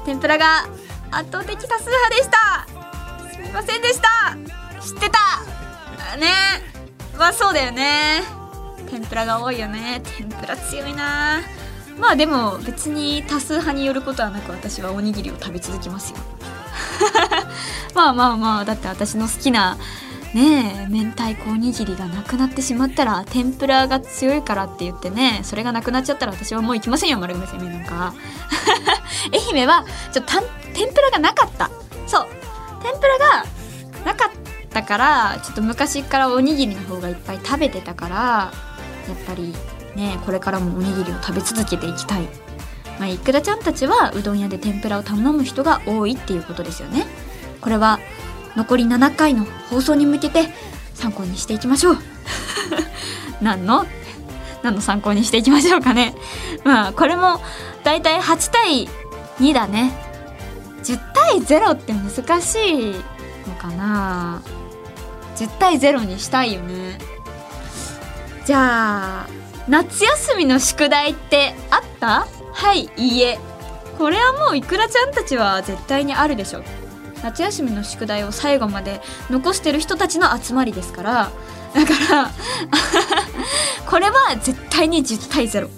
[0.05, 0.65] 天ぷらが
[1.11, 2.67] 圧倒的多数派でした
[3.31, 4.35] すいませんでした。
[4.81, 6.17] 知ってた。
[6.17, 6.27] ね。
[7.17, 8.21] まあそうだよね。
[8.89, 10.01] 天ぷらが多いよね。
[10.17, 11.41] 天ぷら強いな。
[11.97, 16.17] まあでも別に多数派によることはなく私はおにぎりを食べ続けますよ。
[17.95, 19.77] まあまあまあだって私の好きな
[20.33, 28.13] ねえ明太子おにぎりがなくなってしまったら天ぷらが強いからって言ってねそれがなくなっちゃったら私はもう行きませんよ丸亀製麺なんか
[29.53, 30.33] 愛媛はちょっと
[30.73, 31.69] 天ぷらがなかった。
[32.07, 32.27] そう。
[32.81, 33.45] 天ぷらが
[34.05, 34.31] なかっ
[34.69, 38.51] たからちょっと昔からおにぎりの方がいっぱい食べてたからや
[39.13, 39.53] っぱり
[39.95, 42.23] ねこれからもおにぎりを食べ続けていきたい、
[42.99, 47.05] まあ、いくらちゃんたちはうどん屋で天ぷらを頼む人が多いっていうことですよね。
[47.61, 47.99] これは
[48.55, 50.49] 残り7回の放送に向けて
[50.93, 51.97] 参考にしていきましょう。
[53.41, 53.85] 何の？
[54.63, 56.15] 何の参考にしていきましょうかね。
[56.63, 57.41] まあこれも
[57.83, 58.87] だいたい8対
[59.39, 60.10] 2だね。
[60.83, 62.95] 10対0って難しい
[63.47, 64.41] のかな
[65.35, 66.97] ？10対0にしたいよね。
[68.45, 69.27] じゃあ
[69.67, 72.27] 夏休みの宿題ってあった？
[72.53, 73.39] はいいいえ。
[73.97, 76.63] これはもういくらちゃんたちは絶対にあるでしょ
[77.23, 81.31] 夏休みの宿題を最後まで残してる人たちの集まりですから。
[81.73, 82.31] だから
[83.89, 85.69] これは絶対に10対0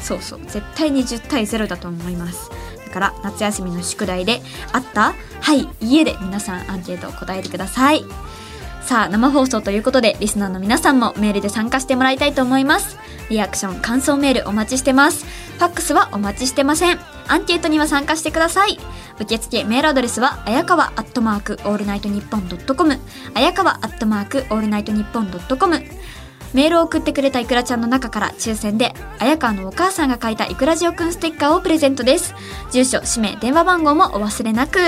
[0.00, 2.50] そうそう絶対に10対0だと思います。
[2.96, 4.40] から夏休みの宿題で
[4.72, 5.12] あった？
[5.42, 8.06] はい家で皆さんアンケートを答えてください。
[8.80, 12.96] さあ生放送ということでリスナーの皆さんもメールで参加してもらいたいと思います。
[13.28, 15.26] リアクション感想メールお待ちしてます。
[15.58, 16.98] ファックスはお待ちしてません。
[17.28, 18.78] アンケートには参加してください。
[19.20, 22.98] 受付メールアドレスはあやかわアットマークオールナイトニッポンドットコム
[23.34, 25.82] あやかわアットマークオールナイトニッポンドットコム
[26.54, 32.34] メールを送ってくれたいくらちゃんの中から抽選で綾川のお母さんが書いたいくらじおくんステッカーをプレゼントです。
[32.70, 34.78] 住所氏名電話番号もお忘れなく。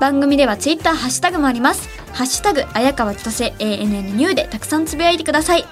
[0.00, 1.88] 番組ではツイッターハッシュタグもあります。
[2.12, 5.64] ハッシュタグ綾川千歳 ANN ニューでたくさんつぶやいてください。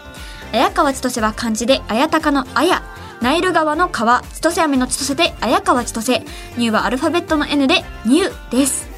[0.52, 2.82] 綾川千歳は漢字で綾鷹の綾
[3.20, 6.20] ナイル川の川千歳飴の千歳で綾川千歳
[6.56, 8.88] ニューはアルファベットの N でニューです。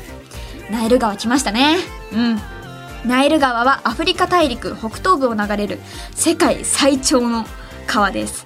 [0.70, 1.76] ナイル川来ましたね。
[2.12, 2.57] うん。
[3.04, 5.78] ナイル川はアフリカ大陸北東部を流れる
[6.14, 7.46] 世界最長の
[7.86, 8.44] 川です。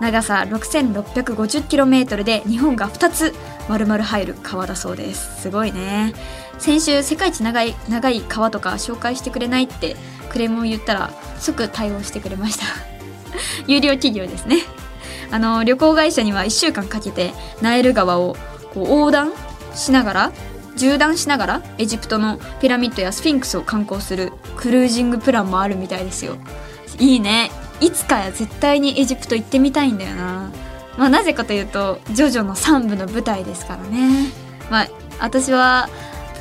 [0.00, 3.34] 長さ 6650km で日本が2つ
[3.68, 5.42] 丸々入る川だそうです。
[5.42, 6.12] すごいね。
[6.58, 9.96] 先週世界一長い長い川とか紹介してくれないって
[10.28, 12.66] クレームを言ったら即対応してくれました。
[13.66, 14.58] 有料企業ですね。
[15.30, 18.36] あの旅行会社には1週間かけてナイル川を
[18.74, 19.32] こう横断
[19.74, 20.32] しながら
[20.76, 26.36] 縦断しながらエジプトのピラミッドやスフィンクスを観光するクルージングプランもあるみたいですよ。
[26.98, 27.50] いいね。
[27.80, 30.52] いつか絶対にエジプト行ってみたいんだよな。
[30.96, 34.30] まあなぜかというとジョジョの3部の舞台ですからね。
[34.70, 34.88] まあ
[35.20, 35.88] 私は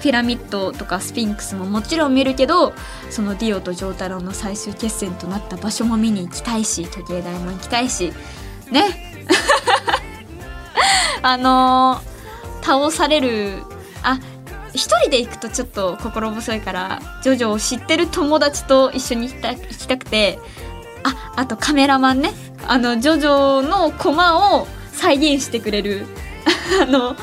[0.02, 2.74] ピラミッドとかスフィンクスももちろん見るけど
[3.10, 8.14] そのディオとジョータロの最終決戦となった場所も見に行きたいし時計台も行きたいし。
[8.72, 9.12] ね。
[11.22, 13.64] あのー、倒される
[14.04, 14.20] あ
[14.74, 20.40] 一人で行くとちょっと心細いからジョジョを知ってる友達と一緒に行きた行きたくて
[21.04, 22.32] ああとカメラマンね。
[22.66, 26.06] あのジョジョのコマを再現してくれる
[26.82, 27.16] あの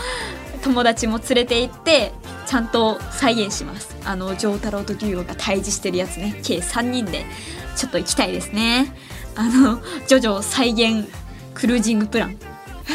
[0.62, 2.12] 友達も連れて行って
[2.46, 3.96] ちゃんと再現します。
[4.04, 6.38] あの丈太郎とデュオが対峙してるやつね。
[6.42, 7.24] 計3人で
[7.76, 8.94] ちょっと行きたいですね。
[9.34, 11.08] あのジョジョ再現
[11.54, 12.36] クルージングプラン。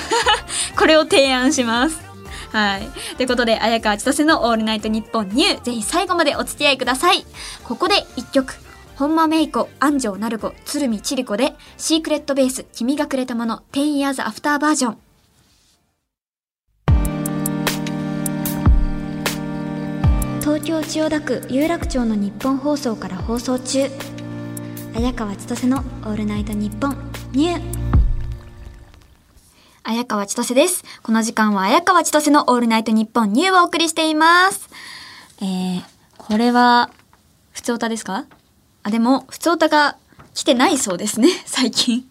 [0.77, 2.04] これを提案します。
[2.51, 2.89] はい。
[3.17, 7.25] ということで、綾川千歳のオールナイトニッポンニュー、ぜひ最後までお付き合いください。
[7.63, 8.55] ここで一曲。
[8.95, 14.97] 本間メイコ、安城なる子、鶴見千里子で、シークレットベース、君がくれたもの、10 years after バージョン。
[20.45, 23.89] 東京千代田区有楽町の日本放送から放送中
[24.95, 26.97] 綾川千歳の「オールナイトニッポン
[27.33, 27.75] ニュー」
[29.87, 30.83] 綾川千歳です。
[31.03, 34.67] この時間は綾川千歳のオールナイトニッポンニューをお送りしています。
[35.41, 35.83] えー、
[36.17, 36.89] これは、
[37.51, 38.25] 普通歌ですか？
[38.81, 39.95] あ、でも、普通歌が
[40.33, 42.03] 来てないそうですね、 最近。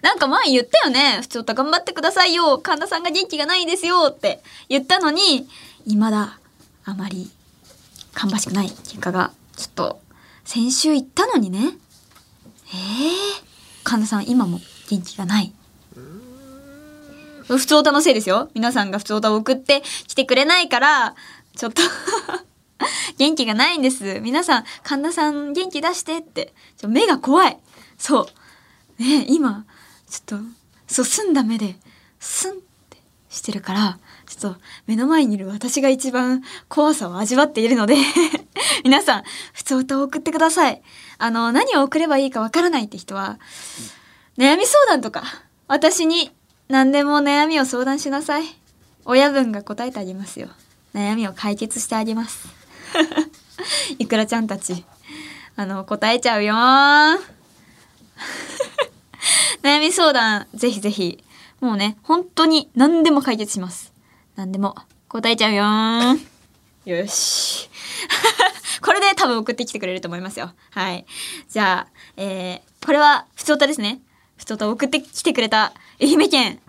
[0.00, 1.18] なんか前言ったよね。
[1.20, 2.58] 普通歌頑張ってくださいよ。
[2.58, 5.46] 神田さんが元気がないですよって言ったのに、
[5.84, 6.38] 未だ
[6.86, 7.30] あまり
[8.14, 10.00] 芳しくない結果が、ちょっと、
[10.46, 11.76] 先週言ったのにね。
[12.72, 13.42] えー、
[13.84, 15.52] 神田さん今も元気がない。
[17.46, 18.50] 普通歌のせいですよ。
[18.54, 21.14] 皆さんが普通歌を送ってきてくれないから、
[21.56, 21.82] ちょっと
[23.18, 24.20] 元気がないんです。
[24.20, 26.52] 皆さん、神田さん元気出してって。
[26.76, 27.58] ちょ目が怖い。
[27.98, 28.28] そ
[28.98, 29.02] う。
[29.02, 29.64] ね今、
[30.08, 30.44] ちょっと、
[30.86, 31.76] そう、澄んだ目で、
[32.20, 32.54] スンっ
[32.90, 37.96] てしてるから、ちょっと目の前にいる私が一番怖さを味わっているので
[38.84, 40.82] 皆さん、普通歌を送ってください。
[41.18, 43.38] あの、何を送ればいいかわからないって人は、
[44.38, 45.24] 悩み相談とか、
[45.68, 46.32] 私に
[46.72, 48.44] 何でも悩みを相談しなさい。
[49.04, 50.48] 親分が答えてあげますよ。
[50.94, 52.48] 悩みを解決してあげます。
[54.00, 54.82] いくらちゃんたち。
[55.54, 56.54] あの、答えちゃうよ
[59.62, 61.22] 悩み相談、ぜひぜひ。
[61.60, 63.92] もうね、本当に何でも解決します。
[64.34, 64.74] 何でも
[65.10, 66.18] 答えちゃうよ
[66.86, 67.68] よし。
[68.80, 70.54] これで多分送ってきてくれると思いますよ。
[70.70, 71.04] はい。
[71.50, 74.00] じゃあ、えー、これは、ふつおたですね。
[74.38, 76.61] ふつおた送ってきてくれた愛媛県。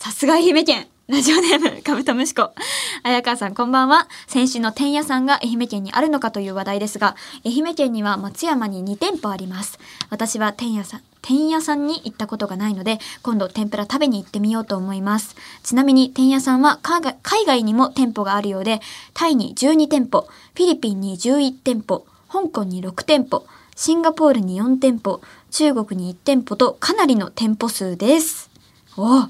[0.00, 0.86] さすが愛媛県。
[1.08, 2.54] ラジオネーム、カブトムシコ。
[3.02, 4.08] 綾川さん、こんばんは。
[4.28, 9.78] 先週の天屋さんが愛媛県にあるのかという話題ですが、愛媛県には松山に2店舗あります。
[10.08, 15.36] 私は天屋さん、天屋さんに行ったことがないので、今度天ぷら食べに行ってみようと思います。
[15.62, 18.80] ちなみに天屋さんは海外にも店舗があるようで、
[19.12, 23.44] タイに12店舗、フィリピンに11店舗、香港に6店舗、
[23.76, 28.48] シンガポールに4店舗、中国に1店舗とかなりの店舗数です。
[28.96, 29.28] お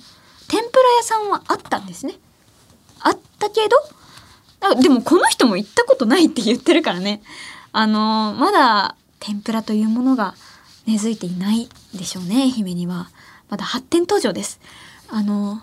[0.51, 2.15] 天ぷら屋さんはあったんですね。
[2.99, 3.77] あったけど、
[4.69, 7.23] あでもこの人も行ったことないって言ってるからね。
[7.73, 10.35] あのーまだ天ぷらというものが
[10.87, 13.11] 根付いていないでしょうね、愛媛には。
[13.49, 14.61] まだ発展途上です。
[15.09, 15.61] あのー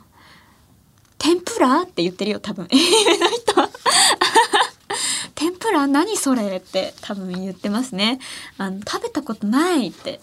[1.18, 2.68] 天ぷらって言ってるよ、多分。
[2.72, 3.70] 愛媛の人は。
[5.36, 6.58] 天ぷら何それ？
[6.58, 8.20] って多分言ってますね。
[8.58, 10.22] あの、食べたことないって。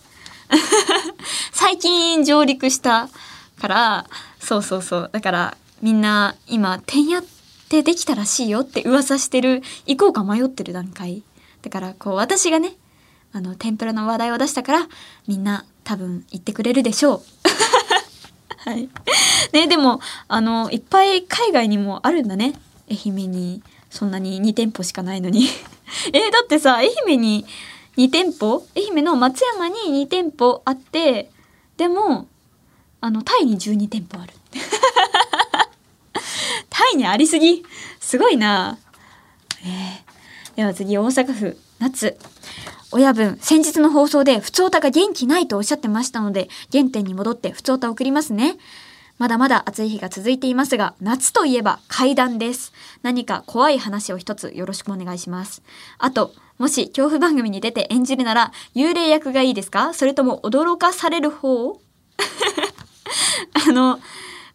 [1.53, 3.09] 最近上陸した
[3.61, 4.07] から、
[4.45, 5.11] そうそうそう。
[5.13, 7.23] だからみんな今、天屋っ
[7.69, 11.23] てできたらしいよって噂してる、行こうか迷ってる段階。
[11.63, 12.75] だからこう私がね、
[13.33, 14.89] あの、天ぷらの話題を出したから、
[15.27, 17.23] みんな多分行ってくれるでしょう。
[18.71, 18.89] はい。
[19.53, 22.55] ね、でも、あの、いっぱい海外にもあるんだね。
[22.91, 25.49] 愛媛に、そんなに2店舗しかないのに。
[26.13, 27.45] え、だってさ、愛媛に
[27.97, 28.67] 2店舗？
[28.77, 31.31] 愛媛の松山に2店舗あって、
[31.77, 32.29] でも、
[33.05, 34.33] あの、タイに12店舗ある。
[36.71, 37.63] タイにありすぎ。
[38.01, 38.79] すごいな。
[39.63, 42.17] えーでは次、大阪府、夏。
[42.93, 48.57] 親分、先日の放送で、普通歌が元気ないとおっしゃってましたので、原点に戻って普通歌を送りますね。
[49.19, 52.73] まだまだ暑い日が続いていますが、夏といえば階段です。
[53.03, 55.63] 何か怖い話を一つよろしくお願いします。
[55.99, 59.93] あと、もし恐怖番組に出て演じるなら、幽霊役がいいですか？
[59.93, 61.81] それとも驚かされる方？
[63.69, 64.01] あの、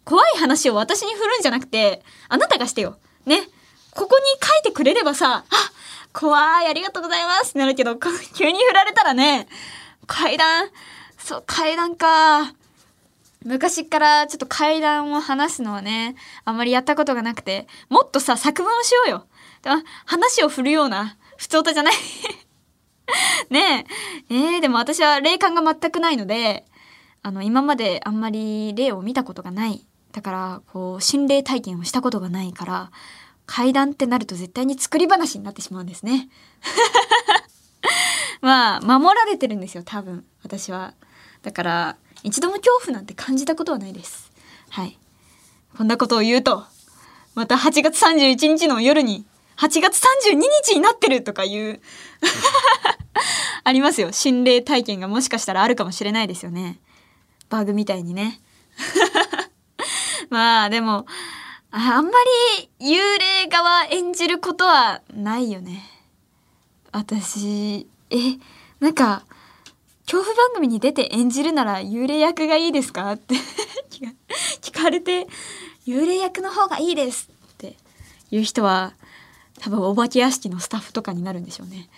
[0.04, 2.96] 怖い話を私に振るんじゃなくて、あなたがしてよ。
[3.26, 3.48] ね。
[3.92, 5.72] ここに書いてくれればさ、あ、
[6.12, 9.48] 怖い、ありがとうございますってなるけど、急に振られたらね、
[10.06, 10.68] 階段、
[11.18, 12.54] そう、階段か。
[13.44, 19.26] 昔からちょっと階段を話すのはね、あんまりやったことがなくて、もっとさ、作文をしようよ。
[20.04, 21.94] 話を振るような、普通歌じゃない。
[23.50, 23.86] ね
[24.30, 24.34] え。
[24.34, 26.64] えー、でも私は霊感が全くないので、
[27.22, 29.84] あの、今まであんまり霊を見たことがない。
[30.12, 32.90] だから、こう、心霊体験をしたことがないから、
[33.46, 36.28] 階段ってなると絶対に作り話になってしまうんですね。
[38.40, 40.94] まあ、守られてるんですよ、多分、私は。
[41.42, 44.30] だから、一度も恐怖なんて感じたことはないです。
[44.70, 44.98] はい。
[45.76, 46.64] こんなことを言うと、
[47.34, 49.24] また8月31日の夜に、
[49.56, 51.80] 8月32日になってるとかいう、
[53.64, 54.10] ありますよ。
[54.12, 56.78] 心霊体験がもしかしたらあるかもしれないですよね。
[57.50, 58.40] バグみたいにね。
[60.30, 61.06] まあ、でも、
[61.72, 62.12] あんま
[62.80, 65.84] り幽霊側演じることはないよね。
[66.92, 68.16] 私、え、
[68.80, 69.24] なんか、
[70.06, 73.36] 恐怖番組に出て演じるなら幽霊役がいいですかって
[74.60, 75.28] 聞かれて、
[75.86, 77.76] 幽霊役の方がいいですって
[78.30, 78.94] いう人は、
[79.60, 81.88] 多分お化け屋敷のスタッフとかになるんでしょうね。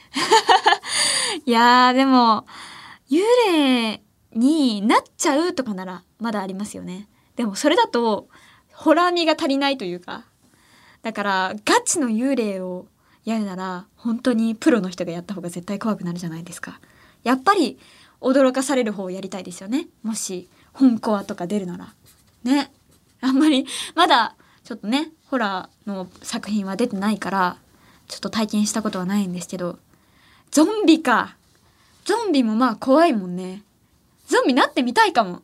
[1.46, 2.46] いやー、でも、
[3.10, 4.02] 幽霊
[4.34, 7.08] になっちゃうとかならまだありますよね。
[7.36, 8.28] でもそれだと、
[8.72, 10.24] ホラー味が足りないというか。
[11.02, 12.86] だから、ガチの幽霊を
[13.24, 16.80] やるなら、本当にプロの人がやった方が絶対怖くなるじゃないですか。
[17.22, 17.78] やっぱり、
[18.20, 19.88] 驚かされる方をやりたいですよね。
[20.02, 21.94] もし、本コアとか出るなら。
[22.44, 22.72] ね。
[23.20, 27.56] あんまり、まだ、ちょっとね、ホラーの作品は出てないから、
[28.08, 29.78] ちょっと体験したことはないんですけど、
[30.50, 31.36] ゾンビか。
[32.04, 33.62] ゾンビもまあ怖いもんね。
[34.32, 35.42] ゾンビなってみたいかも。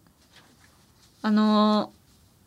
[1.23, 1.99] あのー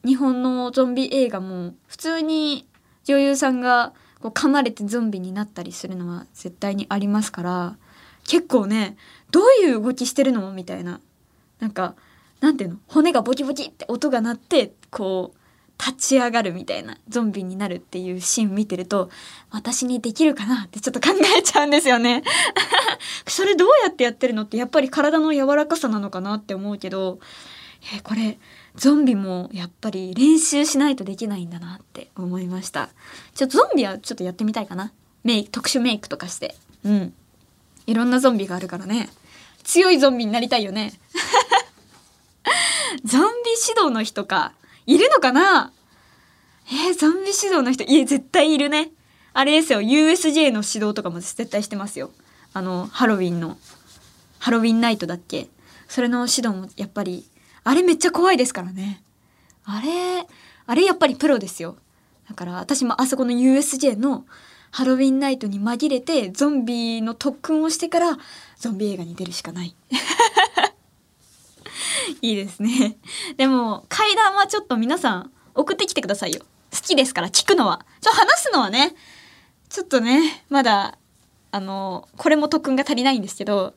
[0.04, 2.66] 日本のゾンビ映画も普通に
[3.04, 7.78] 女優さんがこう噛まれてゾンビになったりするのは絶対にありますから
[8.28, 8.98] 結構ね
[9.30, 10.52] どういう動きしてるの？
[10.54, 11.00] みたいな
[11.60, 11.94] なんか
[12.40, 12.78] なんていうの？
[12.88, 15.38] 骨がボキボキって音が鳴ってこう
[15.80, 19.12] 立ち上がるみたいなゾンビになるっていうシーン見てると
[19.52, 22.24] 私にできるかなってちょっと考えちゃうんですよね。
[23.28, 27.20] それどうやってやってるのってやっぱり体の柔らかさなのかなって思うけど
[27.94, 28.38] えーこれ
[28.76, 32.90] ゾンビもやっぱり練習しないとできないんだなって思いました。
[33.36, 34.94] ちょっとゾンビはちょっとやってみたいかな。
[35.24, 36.56] メイク特殊メイクとかして。
[36.86, 37.14] うん。
[37.86, 39.10] いろんなゾンビがあるからね。
[39.64, 40.94] 強いゾンビになりたいよね。
[43.04, 43.28] ゾンビ
[43.68, 44.54] 指導の人か。
[44.86, 45.72] いるのかな？
[46.68, 47.84] えー、ゾンビ指導の人。
[47.84, 48.92] いえ絶対いるね。
[49.34, 49.82] あれですよ。
[49.82, 52.12] USJ の指導とかも絶対してますよ。
[52.54, 53.58] あのハロウィンの
[54.40, 55.48] ハロウィンナイトだっけ？
[55.88, 57.28] それの指導もやっぱり
[57.64, 59.02] あれめっちゃ怖いですからね
[59.66, 60.26] あれ
[60.66, 61.76] あれやっぱりプロですよ
[62.30, 64.26] だから私もあそこの USJ の
[64.72, 68.18] ハロウィンナイトに紛れてゾンビの特訓をしてから
[68.58, 69.76] ゾンビ映画に出るしかない
[72.22, 72.98] いいですね。
[73.38, 76.42] でも、階段はちょっと皆さん送ってきてくださいよ。
[76.74, 77.86] 好きですから、聞くのは。
[78.00, 78.96] ちょ、話すのはね、
[79.70, 80.98] ちょっとね、まだ、
[81.52, 83.74] あの、これも特訓が足りないんですけど、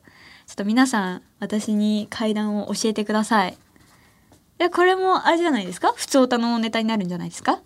[0.47, 3.53] ちょっと皆さん、私に階段を教えてください。
[3.53, 3.57] い
[4.59, 5.93] や、これもあれじゃないですか？
[5.97, 7.61] 普通歌のネタになるんじゃないですか？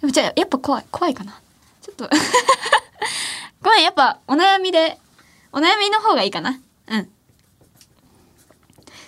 [0.00, 1.40] でもじゃあ、やっぱ怖い、怖いかな？
[1.82, 2.08] ちょっと
[3.62, 4.98] ごめん、やっぱお悩みで、
[5.52, 6.58] お悩みの方がいいかな？
[6.88, 7.08] うん。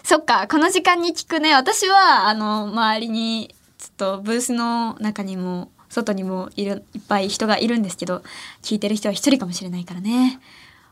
[0.03, 1.55] そっか、この時間に聞くね。
[1.55, 8.23] 私は、あの、周りに、ちょっとブースの中にも、外にもいる、いっぱい人がいるんですけど、
[8.63, 10.41] 聞いてる人は一人かもしれないからね。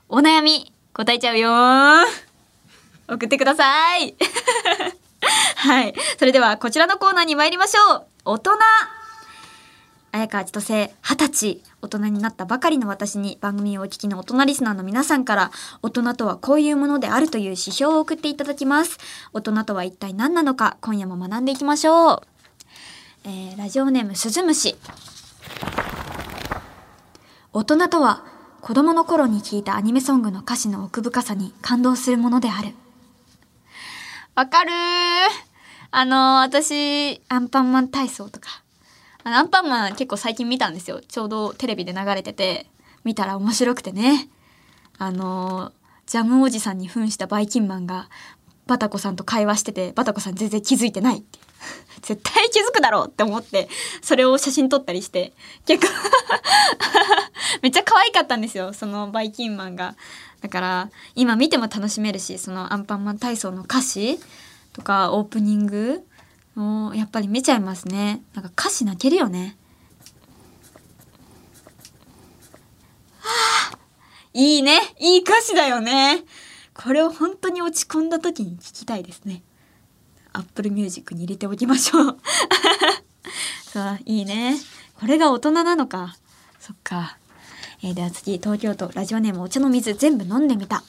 [0.08, 1.50] お悩み、答えちゃうよ
[3.08, 4.14] 送ってください
[5.56, 5.94] はい。
[6.18, 8.06] それでは、こちらのコーナーに参りましょう。
[8.24, 8.52] 大人
[10.12, 15.50] 綾川千歳、二十歳、大人になったばかりの私に番組をお聞きの大人リスナーの皆さんから、
[15.82, 18.98] 大人とはこういうものであるという指標を送っていただきます。
[19.32, 22.22] 大人とは一体何なのか、今夜も学んでいきましょう。
[23.24, 24.74] えー、ラジオネームスズムシ。
[27.52, 28.24] 大人とは、
[28.60, 32.74] 子供の頃に聞いたアニメソングの歌詞の奥深さに感動するものである。
[34.34, 34.72] わかる
[35.92, 38.64] あの私、アンパンマン体操とか、
[39.22, 41.00] あのアンパンマン結構最近見たんですよ。
[41.00, 42.66] ちょうどテレビで流れてて、
[43.04, 44.28] 見たら面白くてね。
[44.98, 45.70] あの、
[46.06, 48.08] ジャムおじさんに扮したバイキンマンが、
[48.66, 51.51] バタコさんと会話してて、バタコさん全然気づいてないって。
[52.02, 53.68] 絶対気づくだろうって思って、
[54.02, 55.32] それを写真撮ったりして、
[55.66, 55.92] 結構
[57.62, 59.94] めっちゃ可愛かったんですよ、そのバイキンマンが。
[60.40, 64.18] だから、今見ても楽しめるし、そのアンパンマン体操の歌詞
[64.72, 66.06] とかオープニング
[66.54, 68.22] もやっぱり見ちゃいますね。
[68.34, 69.56] なんか歌詞泣けるよね。
[73.20, 73.28] は
[73.74, 73.78] あ
[74.34, 74.80] いいね。
[74.98, 76.24] いい歌詞だよね。
[76.74, 79.42] これを本当に落ち込んだ時に聞きたいですね。
[80.32, 82.18] アップルミュージックに入れておきましょう。
[83.64, 84.56] さあいいね。
[84.98, 86.16] これが大人なのか。
[86.58, 87.18] そっか、
[87.82, 90.82] えー、では次東京都ラジオネームお茶の水全部飲んでみた。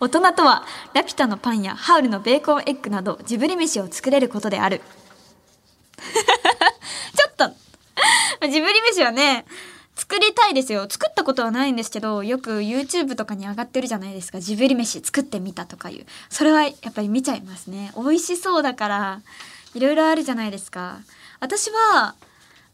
[0.00, 4.82] 大人とはラピュタのパンやハウルのベーコンエッグなどジブリ飯を作れることである。
[7.16, 9.46] ちょっとジブリ飯はね
[9.94, 19.22] 作りたいですよ作ったことはないんですけどよく YouTube とかに上がってるじゃないですかジブリ飯作ってみたとかいうそれはやっぱり見ちゃいますね美味しそうだから
[19.74, 20.98] いろいろあるじゃないですか
[21.40, 22.14] 私は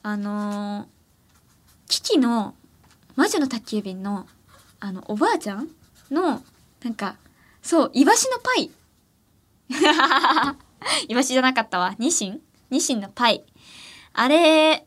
[0.02, 0.86] あのー、
[1.88, 2.54] キキの
[3.16, 4.26] 魔女の宅急便の
[4.80, 5.68] あのおばあちゃん
[6.10, 6.42] の
[6.82, 7.16] なんか、
[7.62, 8.70] そう、イワシのパイ。
[11.08, 11.94] イワシじゃなかったわ。
[11.98, 12.40] ニシン？
[12.70, 13.44] ニシンのパイ。
[14.14, 14.86] あれ、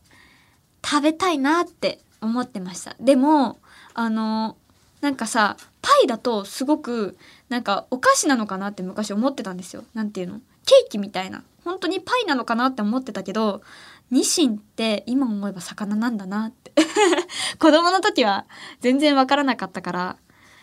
[0.84, 2.96] 食べたいなって思ってました。
[3.00, 3.58] でも、
[3.94, 4.56] あの、
[5.00, 7.16] なんかさ、パイだとすごく、
[7.48, 9.84] なんかお菓子なのかなって昔思ってたんですよ。
[9.94, 10.40] なんていうの？
[10.66, 11.42] ケーキみたいな。
[11.64, 13.62] 本当にパイなのかなって思ってたけど、
[14.10, 16.72] ニシンって今思えば魚なんだなって
[17.58, 18.44] 子供の時は
[18.80, 20.16] 全然わからなかったから、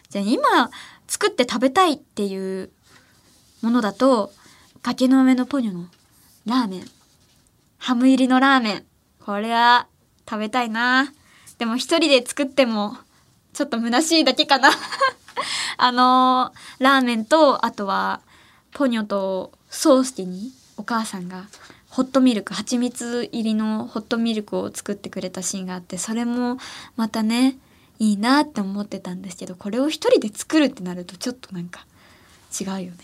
[0.09, 0.69] じゃあ今
[1.07, 2.71] 作って食べたいっていう
[3.61, 4.31] ものだと
[4.83, 5.85] 崖の上のポニョの
[6.45, 6.85] ラーメン
[7.77, 8.85] ハム入りのラーメン
[9.23, 9.87] これは
[10.29, 11.11] 食べたいな
[11.61, 12.97] でも一人で作っても
[13.53, 14.71] ちょっと虚しいだけかな。
[15.77, 18.21] あのー、ラーメンとあとは
[18.73, 21.45] ポニョとソースティにお母さんが
[21.87, 26.57] ホットミルク蜂蜜入りのホットミルクを作ってくれたシーンがあってそれも
[26.95, 27.59] またね
[27.99, 31.85] いいなって思ってたんですけどこれを一人で作るってなるとちょっとなんか
[32.59, 32.97] 違うよね。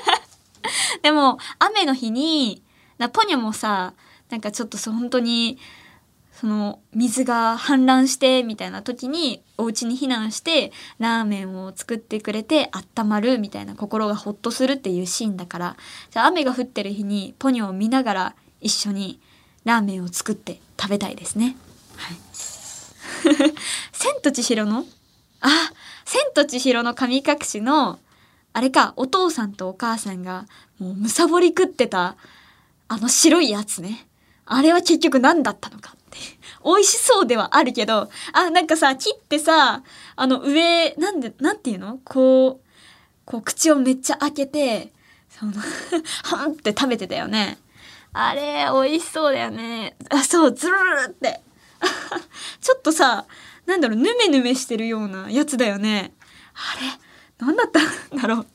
[1.00, 2.62] でも雨の日に
[2.98, 3.94] なポニョもさ
[4.28, 5.56] なんかちょっとそ本当に
[6.40, 15.76] その水が氾濫してみたいな時にお家に避難してラーメンを作ってくれて温まるみたいな心がほっとするっていうシーンだから
[16.10, 19.20] じゃあ雨が降ってる日にポニョを見ながら一緒に
[19.64, 21.56] ラーメンを作って食べたいですね。
[21.96, 22.16] はい
[23.92, 24.86] 千と千尋の？
[25.40, 25.48] あ、
[26.06, 27.98] 千と千尋の神隠しの、
[28.52, 30.46] あれか、お父さんとお母さんが、
[30.78, 32.16] もうむさぼり食ってた、
[32.88, 34.06] あの白いやつね。
[34.46, 35.94] あれは結局何だったのか。
[36.64, 39.82] 美味しそうではあるけど、あ、なんかさ、切ってさ、
[40.16, 41.98] あの上、なんで、なんていうの？
[42.04, 42.66] こう、
[43.24, 44.92] こう口をめっちゃ開けて、
[45.28, 45.52] その
[46.24, 47.58] はんって食べてたよね。
[48.12, 49.96] あれ、美味しそうだよね。
[50.10, 51.40] あ、そう、ズルルって。
[52.60, 53.26] ちょっとさ、
[53.66, 56.12] なんだろう、ヌメヌメしてるようなやつだよね。
[56.54, 56.86] あれ、
[57.38, 58.46] 何だったんだろう。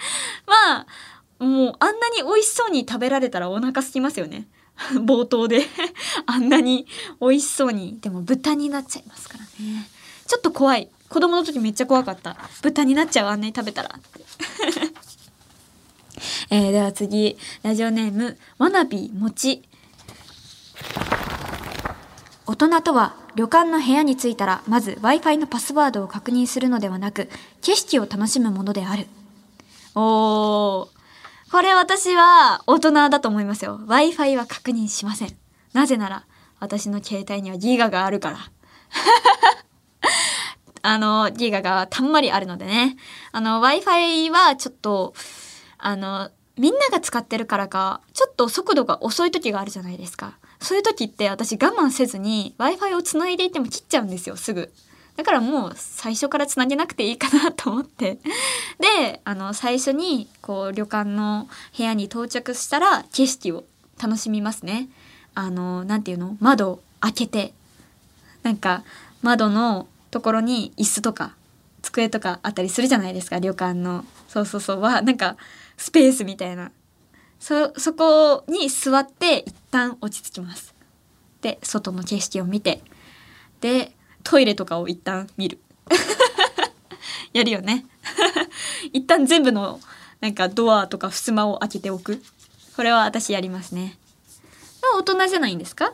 [0.46, 0.86] まあ、
[1.44, 4.48] もうあんなに美味しそうに食べられたらお腹空きますよね。
[5.04, 5.66] 冒頭で
[6.26, 6.86] あんなに
[7.20, 7.98] 美味しそうに。
[8.00, 9.88] でも豚になっちゃいますからね。
[10.26, 10.88] ちょっと怖い。
[11.08, 12.36] 子供の時めっちゃ怖かった。
[12.62, 14.20] 豚になっちゃうあんなに食べたらって。
[16.50, 17.36] えー、では次。
[17.62, 19.62] ラジオネームわなびもち
[22.46, 27.28] 大人とは旅館の部屋に着いたらまず Wi-Fi のパスワードを確認するのではなく
[27.62, 29.06] 景色を楽しむものである。
[29.94, 31.01] おー。
[31.52, 33.78] これ私は大人だと思いますよ。
[33.86, 35.36] Wi-Fi は確認しません。
[35.74, 36.24] なぜなら
[36.60, 38.38] 私の携帯にはギガがあるから。
[40.80, 42.96] あのギガがたんまりあるのでね。
[43.32, 45.12] あの Wi-Fi はちょっと
[45.76, 50.38] あのみんなが使ってるからかちょっと速度が遅い時があるじゃないですか。
[50.58, 54.72] そういう時って私我慢せずに Wi-Fi をつないでいても切っちゃうんですよすぐ。
[55.22, 58.18] だからもう最初からつなげなくていいかなと思って。
[58.98, 63.64] であの最初にこう旅館の部屋に到着したら景色を
[64.02, 64.88] 楽しみますね。
[65.36, 66.36] あのなんていうの？
[66.40, 67.54] 窓開けて。
[68.42, 68.82] なんか
[69.22, 71.36] 窓のところに椅子とか
[71.82, 74.04] 机とかあったりするじゃないですか旅館の。
[74.26, 74.80] そうそうそう。
[74.80, 75.36] はなんか
[75.76, 76.72] スペースみたいな。
[77.38, 80.74] そそこに座って一旦落ち着きます。
[81.42, 82.82] で外の景色を見て。
[83.60, 83.92] で
[84.24, 85.58] トイレとかを一旦見る。
[87.32, 87.84] やるよね。
[88.92, 89.80] 一旦全部の
[90.20, 92.22] なんかドアとか襖を開けておく。
[92.76, 93.98] これは私やりますね。
[94.98, 95.92] 大人じゃないんですか？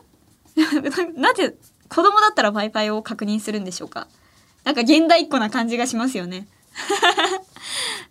[1.16, 1.55] なぜ
[1.89, 4.09] 子供だったら Wi-Fi を確認するんでしょうか？
[4.64, 6.47] なんか現代っ子な感じがしますよね。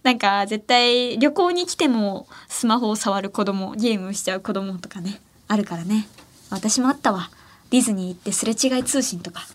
[0.03, 6.07] なんか絶対旅行に来てもスマホを触る子供ゲームしちゃう子供とかねあるからね。
[6.49, 7.29] 私もあったわ。
[7.69, 9.45] ディズニー行ってすれ違い通信とか。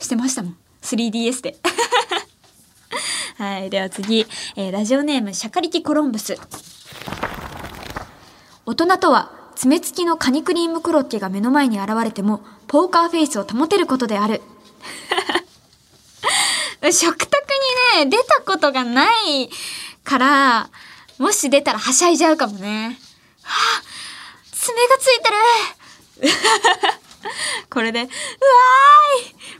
[0.00, 0.56] してましたもん。
[0.82, 1.56] 3DS で。
[3.38, 4.26] はいでは次、
[4.56, 6.38] えー、ラジオネームシャカリキコロンブス。
[8.64, 14.42] 大人とは爪付きのカニクリームコロッケが目の前に現れてもポーカーフェイスを保てることである。
[16.92, 17.36] 食卓
[17.96, 19.50] にね出たことがない
[20.04, 20.70] から
[21.18, 22.98] もし出たらはしゃいじゃうかもね。
[23.42, 23.82] は あ
[24.52, 25.30] 爪がついて
[26.28, 26.96] る。
[27.70, 28.14] これでうわーい。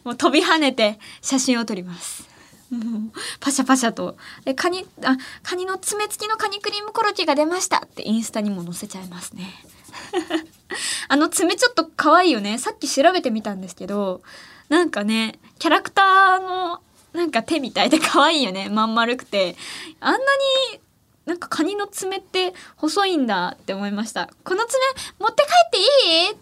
[0.05, 2.25] もう飛び跳ねて写真を撮ります。
[2.71, 4.17] もうパシャパシャと。
[4.45, 9.65] でカニあカニの爪付きのカニクリームコロッケが出ましたってインスタにも載せちゃいますね。
[11.09, 12.59] あの爪ちょっと可愛いよね。
[12.59, 14.23] さっき調べてみたんですけど
[14.69, 16.81] なんかねキャラクターの
[17.13, 18.69] なんか手みたいで可愛いよね。
[18.69, 19.57] まん丸くて。
[20.01, 20.81] あんなに
[21.25, 24.29] なんかカニの爪って細いんだって思いました。
[24.45, 24.81] この爪
[25.19, 25.83] 持って帰ってい
[26.31, 26.37] い？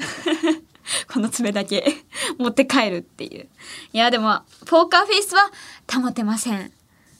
[1.12, 1.84] この爪だけ
[2.38, 3.48] 持って帰るっていう。
[3.92, 5.50] いやでもポーカーフェイスは
[5.92, 6.72] 保てません。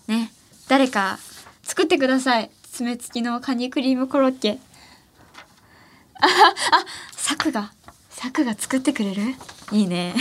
[0.06, 0.32] ね。
[0.68, 1.18] 誰か
[1.62, 2.50] 作ってください。
[2.72, 4.58] 爪付きのカニクリームコロッケ。
[6.14, 6.84] ああ
[7.16, 7.72] サクが。
[8.10, 9.34] サクが作ってくれる？
[9.72, 10.14] いいね。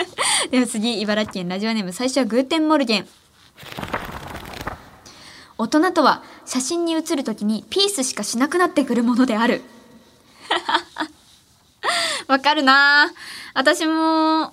[0.50, 3.08] では次茨城県ラジオネーム最初はグーテンモルゲン。
[5.58, 9.62] 大人とは写真に写るときにピースしかしなくなってくるものである。
[12.32, 13.12] わかるな。
[13.52, 14.52] 私も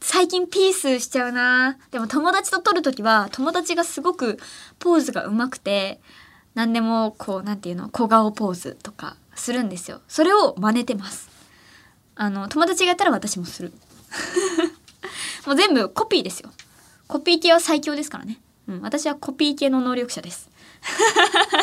[0.00, 1.76] 最近ピースしちゃうな。
[1.90, 4.38] でも友達と撮るときは友達がすごく
[4.78, 6.00] ポーズが上手くて
[6.54, 10.00] 何でもこうなんていうの小顔ポーズとかするんですよ。
[10.08, 11.28] それを真似てます。
[12.14, 13.74] あの友達がやったら私もする。
[15.44, 16.50] もう全部コピーですよ。
[17.06, 18.40] コピー系は最強ですからね。
[18.66, 20.48] うん、私はコピー系の能力者です。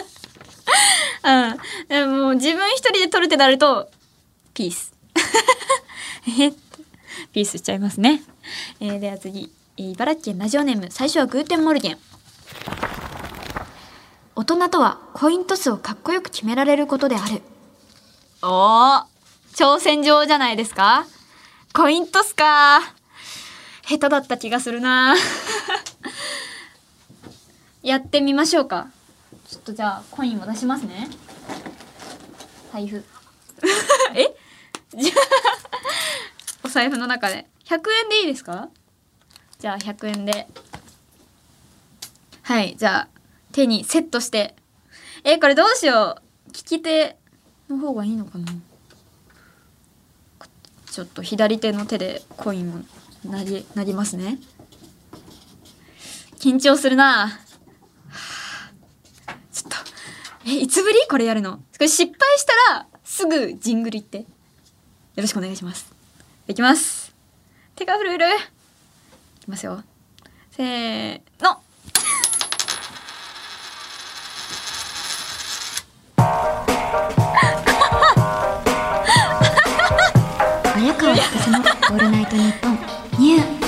[1.26, 1.58] うん。
[1.88, 3.89] でも自分一人で撮るってなると
[4.54, 5.01] ピース。
[6.39, 6.51] え
[7.34, 8.24] ピースしちゃいますね、
[8.80, 9.51] えー、では次。
[9.78, 11.97] 茨城県ラジオネーム最初はグーテンモルゲン。
[14.36, 17.41] 大人とはコイントスをかっこよく決められることである。
[18.41, 19.03] おー
[19.55, 21.05] 挑戦状じゃないですか？
[21.74, 22.82] コイントスか。
[23.88, 25.16] 下手だった気がするな。
[27.82, 28.88] やってみましょうか。
[29.49, 31.09] ちょっとじゃあコインを出しますね。
[32.72, 33.03] 財布。
[34.16, 34.36] え？
[34.96, 35.16] じゃあ
[36.66, 37.48] お財布の中で。
[37.66, 38.70] 100円でいいですか？
[39.60, 40.48] じゃあ100円で。
[42.44, 43.08] はいじゃあ
[43.54, 44.56] 手にセットして。
[45.24, 46.22] えこれどうしよう。
[46.48, 47.16] 利き手
[47.70, 48.48] の方がいいのかな？
[50.92, 52.74] ちょっと左手の手でコイン
[53.26, 54.39] をなりなりますね。
[56.39, 57.39] 緊張するな。
[59.54, 59.78] ちょっと。
[60.48, 60.98] えいつぶり？
[61.10, 61.58] これやるの。
[61.58, 64.26] これ失敗したらすぐジングル言って。
[65.16, 65.93] よろしくお願いします。
[66.47, 67.14] いきます。
[67.76, 68.26] 手が震える。
[68.28, 68.30] い
[69.41, 69.84] きますよ。
[70.51, 71.62] せーの。
[80.74, 82.80] 早川千歳のオールナイトニッポン
[83.20, 83.61] ニュー。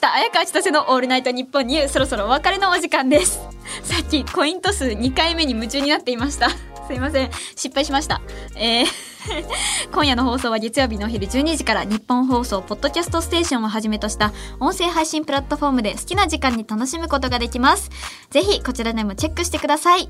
[0.00, 3.38] してきました綾川千歳のオールナイトニッポンニューそろそろお別れのお時間です。
[3.84, 6.48] さっきコイント数2回目に夢中になっていました。
[6.88, 7.30] すいません。
[7.54, 8.22] 失敗しました。
[8.56, 8.86] えー。
[9.92, 17.90] 今夜の放送は月曜日のお昼12時から日本放送ポッドキャストステーションをはじめとした音声配信プラットフォームで好きな時間に楽しむことができます。
[18.30, 20.08] ぜひこちらでもチェックしてください。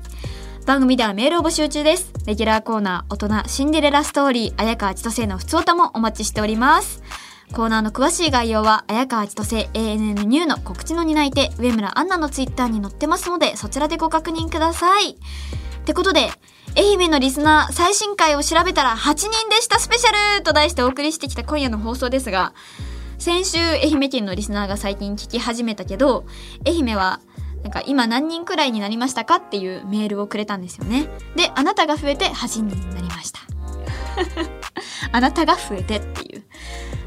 [0.65, 2.13] 番組ではメールを募集中です。
[2.25, 7.03] レギュラーコーナー大人シンデレラストーリー綾川千歳のふつおたもお待ちしております。
[7.51, 15.11] コーナーの詳しい概要は、綾川千歳 ANN ニューの告知の担い手、上村アンナのツイッターに載ってますので、そちらでご確認ください。
[15.11, 15.17] っ
[15.83, 16.29] てことで、
[16.77, 22.53] 愛媛のリスナー最新回を調べたら8人でしたスペシャルと題してお送りしてきた今夜の放送ですが、
[23.19, 26.25] 先週愛媛県のリスナーが最近聞き始めたけど、
[26.65, 27.19] 愛媛は
[27.63, 31.09] なんか今何人くらいになりましたかっていうメールをくれたんですよね。
[31.35, 33.41] で、あなたが増えて8人になりました。
[35.11, 36.43] あなたが増えてっていう。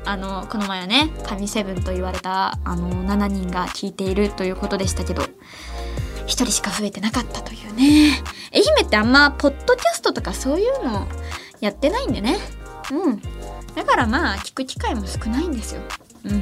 [0.07, 8.23] あの、この前はね、神セブンと言われた、あの、7人が聞いているということでしたけど、1人しか増えてなかったというね。
[8.53, 11.07] 愛媛ってあんま、ポッドキャストとかそういうの
[11.61, 12.39] やってないんでね。
[12.91, 13.21] うん。
[13.75, 15.81] だからまあ、聞く機会も少ないんですよ。
[16.25, 16.41] うんうん。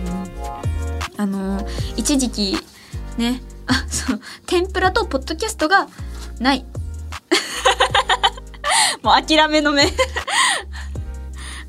[1.17, 2.57] あの、一時期、
[3.17, 5.89] ね、あ、そう、天ぷらとポッドキャストが
[6.39, 6.65] ない。
[9.03, 9.85] もう諦めの目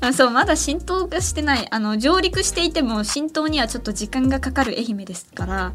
[0.06, 1.66] あそう、まだ浸透がしてない。
[1.70, 5.72] あの、上陸していても浸透にはちょっと時間がかかる愛媛ですから。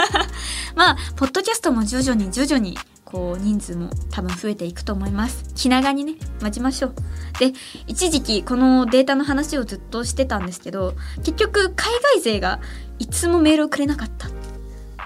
[0.74, 5.44] まあ、ポッドキャストも徐々に徐々に、こう、人数も多分増えていくと思います。
[5.54, 6.94] 気長にね、待ちましょう。
[7.38, 7.52] で、
[7.86, 12.60] 一時期このデータの話をずっとしてたんですけど、結局、海外勢が
[12.98, 14.28] いつもメールをくれなかった。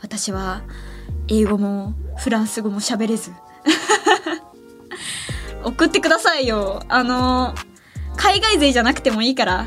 [0.00, 0.62] 私は、
[1.26, 3.32] 英語もフランス語も喋れず。
[5.64, 6.84] 送ってくださいよ。
[6.88, 7.73] あのー
[8.16, 9.66] 海外勢じゃなくてもいいから、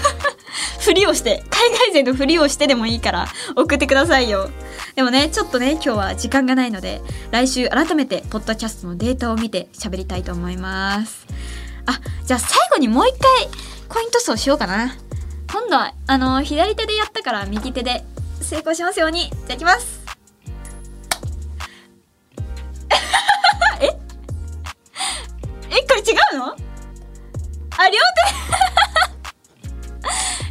[0.80, 4.50] ふりをして、海外勢のふりをしてでもいいから送ってくださいよ。
[4.94, 7.00] でもね、ちょっとね、今日は時間がないので、
[7.30, 11.26] 来週改めてポッドキャストのデータを見て喋りたいと思います。
[11.86, 13.48] あ、じゃあ最後にもう一回
[13.88, 14.94] コイントスをしようかな。
[15.50, 18.04] 今度は、あの、左手でやったから右手で
[18.40, 19.30] 成功しますように。
[19.30, 20.00] じゃあいきます。
[23.80, 23.86] え？
[23.86, 23.90] え、
[25.86, 26.56] これ違うの？
[27.82, 27.98] あ、両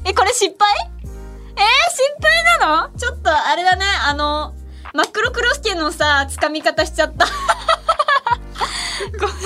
[0.04, 0.70] 手 え、これ失敗？
[1.06, 2.98] えー、心配なの？
[2.98, 4.54] ちょっとあれだね、あの、
[4.94, 7.26] マックロクロスケのさ、掴み方しちゃった。
[9.20, 9.36] ごめん。
[9.36, 9.40] い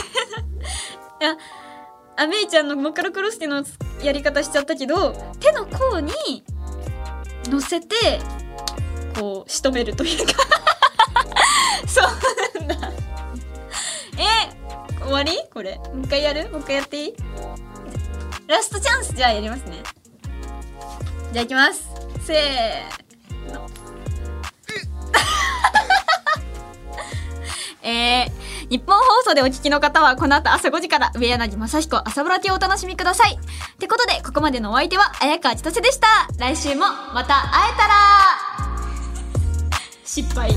[1.21, 1.35] や、
[2.17, 3.63] あ、めいちゃんのマクロクロスケの
[4.01, 6.13] やり方しちゃったけど、手の甲に
[7.45, 8.19] 乗せて、
[9.19, 10.33] こう、仕留めるというか
[11.87, 12.05] そう
[12.67, 12.89] なんだ。
[14.17, 14.49] え、
[15.03, 15.37] 終わり？
[15.53, 15.75] これ。
[15.77, 16.49] もう一回やる？
[16.49, 17.15] もう一回やっていい？
[18.47, 19.81] ラストチャンスじゃあやりますね。
[21.33, 21.89] じゃあいきます。
[22.21, 23.67] せーの。
[27.81, 33.33] えー、日本放送でお聞きの方はこの後朝5時から上柳正彦朝ぼらテをお楽しみください。
[33.33, 33.37] っ
[33.77, 36.07] てことでここまでのお相手は綾川千歳でした。
[36.37, 37.95] 来週もまた会えたら。
[40.03, 40.53] 失敗。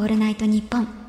[0.00, 0.99] オールナイトニッポン。